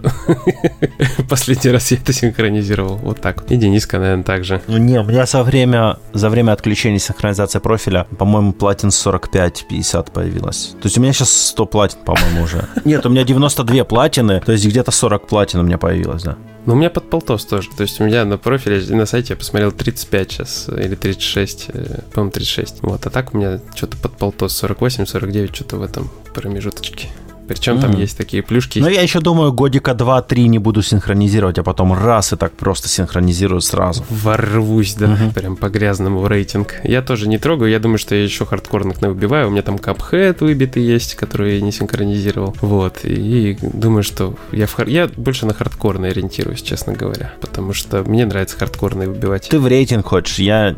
Последний 1.28 1.70
раз 1.70 1.90
я 1.92 1.98
это 1.98 2.12
синхронизировал. 2.12 2.96
Вот 2.96 3.20
так. 3.20 3.44
И 3.50 3.56
Дениска, 3.56 3.98
наверное, 3.98 4.24
также. 4.24 4.62
Ну 4.66 4.78
не, 4.78 4.98
у 4.98 5.04
меня 5.04 5.26
за 5.26 5.42
время, 5.42 5.98
за 6.12 6.28
время 6.30 6.52
отключения 6.52 6.98
синхронизации 6.98 7.58
профиля, 7.58 8.06
по-моему, 8.18 8.52
платин 8.52 8.88
45-50 8.88 10.12
появилось. 10.12 10.74
То 10.80 10.86
есть 10.86 10.98
у 10.98 11.00
меня 11.00 11.12
сейчас 11.12 11.30
100 11.30 11.66
платин, 11.66 11.98
по-моему, 12.04 12.42
уже. 12.42 12.64
Нет, 12.84 13.06
у 13.06 13.08
меня 13.08 13.24
92 13.24 13.84
платины, 13.84 14.40
то 14.40 14.52
есть 14.52 14.66
где-то 14.66 14.90
40 14.90 15.26
платин 15.26 15.60
у 15.60 15.62
меня 15.62 15.78
появилось, 15.78 16.22
да. 16.22 16.36
Ну, 16.66 16.72
у 16.74 16.76
меня 16.76 16.90
под 16.90 17.08
полтос 17.08 17.44
тоже. 17.44 17.70
То 17.76 17.82
есть 17.82 18.00
у 18.00 18.04
меня 18.04 18.24
на 18.24 18.38
профиле, 18.38 18.84
на 18.94 19.06
сайте 19.06 19.34
я 19.34 19.36
посмотрел 19.36 19.70
35 19.70 20.32
сейчас, 20.32 20.68
или 20.68 20.96
36, 20.96 21.66
э, 21.68 22.00
по-моему, 22.12 22.32
36. 22.32 22.82
Вот, 22.82 23.06
а 23.06 23.10
так 23.10 23.32
у 23.32 23.38
меня 23.38 23.60
что-то 23.76 23.96
под 23.96 24.16
полтос 24.16 24.62
48-49, 24.64 25.54
что-то 25.54 25.76
в 25.76 25.82
этом 25.82 26.10
промежуточке. 26.34 27.08
Причем 27.48 27.76
mm. 27.76 27.80
там 27.80 27.96
есть 27.96 28.16
такие 28.16 28.42
плюшки. 28.42 28.78
Ну, 28.78 28.88
я 28.88 29.02
еще 29.02 29.20
думаю, 29.20 29.52
годика 29.52 29.92
2-3 29.92 30.46
не 30.46 30.58
буду 30.58 30.82
синхронизировать, 30.82 31.58
а 31.58 31.62
потом 31.62 31.92
раз 31.92 32.32
и 32.32 32.36
так 32.36 32.52
просто 32.52 32.88
синхронизирую 32.88 33.60
сразу. 33.60 34.04
Ворвусь, 34.10 34.94
да, 34.94 35.06
mm-hmm. 35.06 35.34
прям 35.34 35.56
по 35.56 35.68
грязному 35.68 36.20
в 36.20 36.26
рейтинг. 36.26 36.74
Я 36.84 37.02
тоже 37.02 37.28
не 37.28 37.38
трогаю, 37.38 37.70
я 37.70 37.78
думаю, 37.78 37.98
что 37.98 38.14
я 38.14 38.22
еще 38.22 38.44
хардкорных 38.46 39.00
выбиваю. 39.00 39.48
У 39.48 39.50
меня 39.50 39.62
там 39.62 39.78
капхэт 39.78 40.40
выбитый 40.40 40.82
есть, 40.82 41.14
который 41.14 41.56
я 41.56 41.60
не 41.60 41.72
синхронизировал. 41.72 42.54
Вот, 42.60 43.04
и 43.04 43.56
думаю, 43.60 44.02
что 44.02 44.34
я, 44.52 44.66
в 44.66 44.72
хар... 44.74 44.88
я 44.88 45.08
больше 45.16 45.46
на 45.46 45.54
хардкорные 45.54 46.10
ориентируюсь, 46.10 46.62
честно 46.62 46.92
говоря, 46.94 47.32
потому 47.40 47.72
что 47.72 48.02
мне 48.02 48.26
нравится 48.26 48.56
хардкорные 48.56 49.08
выбивать. 49.08 49.48
Ты 49.48 49.58
в 49.58 49.66
рейтинг 49.66 50.06
хочешь, 50.06 50.38
я... 50.38 50.74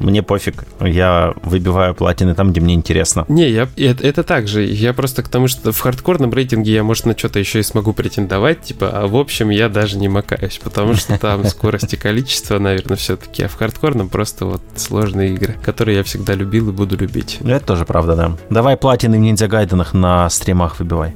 Мне 0.00 0.22
пофиг, 0.22 0.64
я 0.80 1.34
выбиваю 1.42 1.94
платины 1.94 2.34
там, 2.34 2.52
где 2.52 2.60
мне 2.60 2.74
интересно. 2.74 3.24
Не, 3.28 3.50
я... 3.50 3.68
это, 3.76 4.06
это 4.06 4.22
так 4.22 4.48
же, 4.48 4.64
я 4.64 4.92
просто 4.92 5.22
к 5.22 5.28
тому, 5.28 5.48
что 5.48 5.72
в 5.72 5.80
хардкор 5.80 6.03
хардкорном 6.04 6.34
рейтинге 6.34 6.74
я, 6.74 6.84
может, 6.84 7.06
на 7.06 7.16
что-то 7.16 7.38
еще 7.38 7.60
и 7.60 7.62
смогу 7.62 7.94
претендовать, 7.94 8.60
типа, 8.60 8.90
а 8.92 9.06
в 9.06 9.16
общем 9.16 9.48
я 9.48 9.70
даже 9.70 9.96
не 9.96 10.08
макаюсь, 10.08 10.60
потому 10.62 10.94
что 10.94 11.18
там 11.18 11.46
скорость 11.46 11.94
и 11.94 11.96
количество, 11.96 12.58
наверное, 12.58 12.98
все-таки, 12.98 13.42
а 13.42 13.48
в 13.48 13.54
хардкорном 13.54 14.10
просто 14.10 14.44
вот 14.44 14.60
сложные 14.76 15.32
игры, 15.32 15.54
которые 15.64 15.96
я 15.98 16.02
всегда 16.02 16.34
любил 16.34 16.68
и 16.68 16.72
буду 16.72 16.98
любить. 16.98 17.38
Ну, 17.40 17.54
это 17.54 17.64
тоже 17.64 17.86
правда, 17.86 18.14
да. 18.16 18.36
Давай 18.50 18.76
платины 18.76 19.16
в 19.16 19.20
Ninja 19.20 19.48
Gaiden 19.48 19.79
ах 19.79 19.94
на 19.94 20.28
стримах 20.28 20.78
выбивай. 20.78 21.14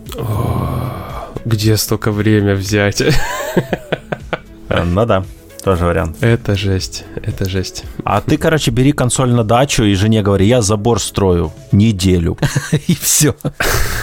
где 1.45 1.77
столько 1.77 2.11
время 2.11 2.55
взять? 2.55 3.03
Ну 4.71 5.05
да. 5.05 5.25
Тоже 5.65 5.85
вариант. 5.85 6.17
Это 6.23 6.55
жесть, 6.55 7.05
это 7.17 7.49
жесть. 7.49 7.85
А 8.05 8.21
ты, 8.21 8.37
короче, 8.39 8.71
бери 8.71 8.93
консоль 8.93 9.33
на 9.33 9.45
дачу 9.45 9.83
и 9.83 9.95
жене 9.95 10.23
говори, 10.23 10.47
я 10.47 10.63
забор 10.63 11.01
строю 11.01 11.53
неделю. 11.73 12.39
И 12.87 12.95
все. 12.95 13.35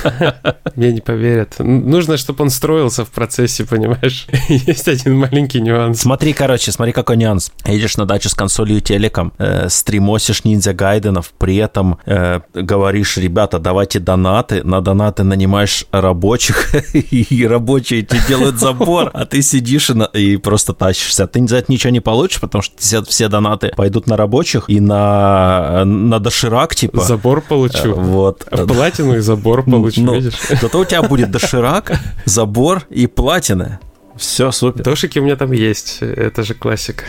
Мне 0.75 0.91
не 0.91 1.01
поверят. 1.01 1.55
Нужно, 1.59 2.17
чтобы 2.17 2.43
он 2.43 2.49
строился 2.49 3.05
в 3.05 3.09
процессе, 3.09 3.65
понимаешь? 3.65 4.27
Есть 4.49 4.87
один 4.87 5.17
маленький 5.17 5.61
нюанс. 5.61 6.01
Смотри, 6.01 6.33
короче, 6.33 6.71
смотри, 6.71 6.93
какой 6.93 7.17
нюанс. 7.17 7.51
Едешь 7.65 7.97
на 7.97 8.05
дачу 8.05 8.29
с 8.29 8.33
консолью 8.33 8.77
и 8.77 8.81
телеком, 8.81 9.33
э, 9.37 9.69
стримосишь 9.69 10.43
ниндзя 10.43 10.73
гайденов, 10.73 11.33
при 11.37 11.57
этом 11.57 11.97
э, 12.05 12.41
говоришь, 12.53 13.17
ребята, 13.17 13.59
давайте 13.59 13.99
донаты, 13.99 14.63
на 14.63 14.81
донаты 14.81 15.23
нанимаешь 15.23 15.85
рабочих, 15.91 16.75
и 16.93 17.47
рабочие 17.47 18.03
тебе 18.03 18.21
делают 18.27 18.59
забор, 18.59 19.11
а 19.13 19.25
ты 19.25 19.41
сидишь 19.41 19.91
и, 20.13 20.37
просто 20.37 20.73
тащишься. 20.73 21.27
Ты 21.27 21.47
за 21.47 21.57
это 21.57 21.71
ничего 21.71 21.91
не 21.91 21.99
получишь, 21.99 22.41
потому 22.41 22.61
что 22.61 22.77
все, 22.77 23.03
все 23.03 23.27
донаты 23.27 23.71
пойдут 23.75 24.07
на 24.07 24.17
рабочих 24.17 24.65
и 24.67 24.79
на, 24.79 25.83
на 25.85 26.19
доширак, 26.19 26.75
типа. 26.75 27.01
Забор 27.01 27.41
получу. 27.41 27.93
Вот. 27.93 28.45
Платину 28.45 29.17
и 29.17 29.19
забор 29.19 29.63
получу, 29.63 29.94
ну, 30.03 30.15
видишь? 30.15 30.33
Зато 30.61 30.79
у 30.79 30.85
тебя 30.85 31.03
будет 31.03 31.31
доширак, 31.31 31.97
забор 32.25 32.83
и 32.89 33.07
платина. 33.07 33.79
Все 34.15 34.51
супер. 34.51 34.83
Дошики 34.83 35.19
у 35.19 35.23
меня 35.23 35.35
там 35.35 35.51
есть, 35.51 35.97
это 35.99 36.43
же 36.43 36.53
классика. 36.53 37.03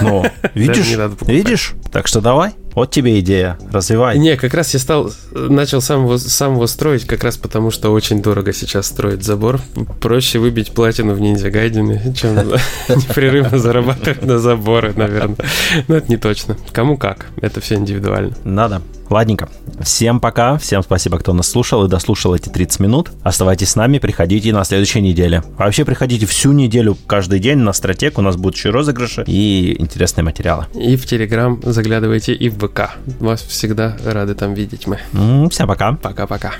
Ну, 0.00 0.24
видишь, 0.54 0.96
видишь? 1.26 1.74
Так 1.92 2.06
что 2.06 2.22
давай. 2.22 2.52
Вот 2.74 2.90
тебе 2.90 3.20
идея, 3.20 3.58
развивай. 3.70 4.18
Не, 4.18 4.36
как 4.36 4.54
раз 4.54 4.72
я 4.74 4.80
стал, 4.80 5.10
начал 5.32 5.80
сам 5.80 6.04
его, 6.04 6.18
сам 6.18 6.54
его 6.54 6.66
строить, 6.66 7.06
как 7.06 7.24
раз 7.24 7.36
потому, 7.36 7.70
что 7.70 7.90
очень 7.90 8.22
дорого 8.22 8.52
сейчас 8.52 8.86
строить 8.86 9.22
забор. 9.22 9.60
Проще 10.00 10.38
выбить 10.38 10.72
платину 10.72 11.14
в 11.14 11.20
ниндзя 11.20 11.50
гайдене, 11.50 12.14
чем 12.14 12.34
непрерывно 12.88 13.58
зарабатывать 13.58 14.22
на 14.22 14.38
заборы, 14.38 14.92
наверное. 14.94 15.36
Но 15.88 15.96
это 15.96 16.10
не 16.10 16.16
точно. 16.16 16.56
Кому 16.72 16.96
как, 16.96 17.26
это 17.40 17.60
все 17.60 17.76
индивидуально. 17.76 18.34
Надо. 18.44 18.82
Ладненько. 19.10 19.48
Всем 19.80 20.20
пока. 20.20 20.58
Всем 20.58 20.82
спасибо, 20.82 21.18
кто 21.18 21.32
нас 21.32 21.48
слушал 21.48 21.84
и 21.84 21.88
дослушал 21.88 22.34
эти 22.34 22.48
30 22.48 22.80
минут. 22.80 23.10
Оставайтесь 23.22 23.70
с 23.70 23.76
нами, 23.76 23.98
приходите 23.98 24.52
на 24.52 24.64
следующей 24.64 25.00
неделе. 25.00 25.42
Вообще 25.56 25.84
приходите 25.84 26.26
всю 26.26 26.52
неделю, 26.52 26.96
каждый 27.06 27.38
день 27.38 27.58
на 27.58 27.72
стратег. 27.72 28.18
У 28.18 28.22
нас 28.22 28.36
будут 28.36 28.56
еще 28.56 28.70
розыгрыши 28.70 29.24
и 29.26 29.76
интересные 29.78 30.24
материалы. 30.24 30.66
И 30.74 30.96
в 30.96 31.06
Телеграм 31.06 31.60
заглядывайте, 31.62 32.34
и 32.34 32.48
в 32.48 32.58
ВК. 32.58 32.96
Вас 33.20 33.42
всегда 33.42 33.96
рады 34.04 34.34
там 34.34 34.54
видеть 34.54 34.86
мы. 34.86 34.98
Всем 35.50 35.68
пока. 35.68 35.92
Пока-пока. 35.92 36.54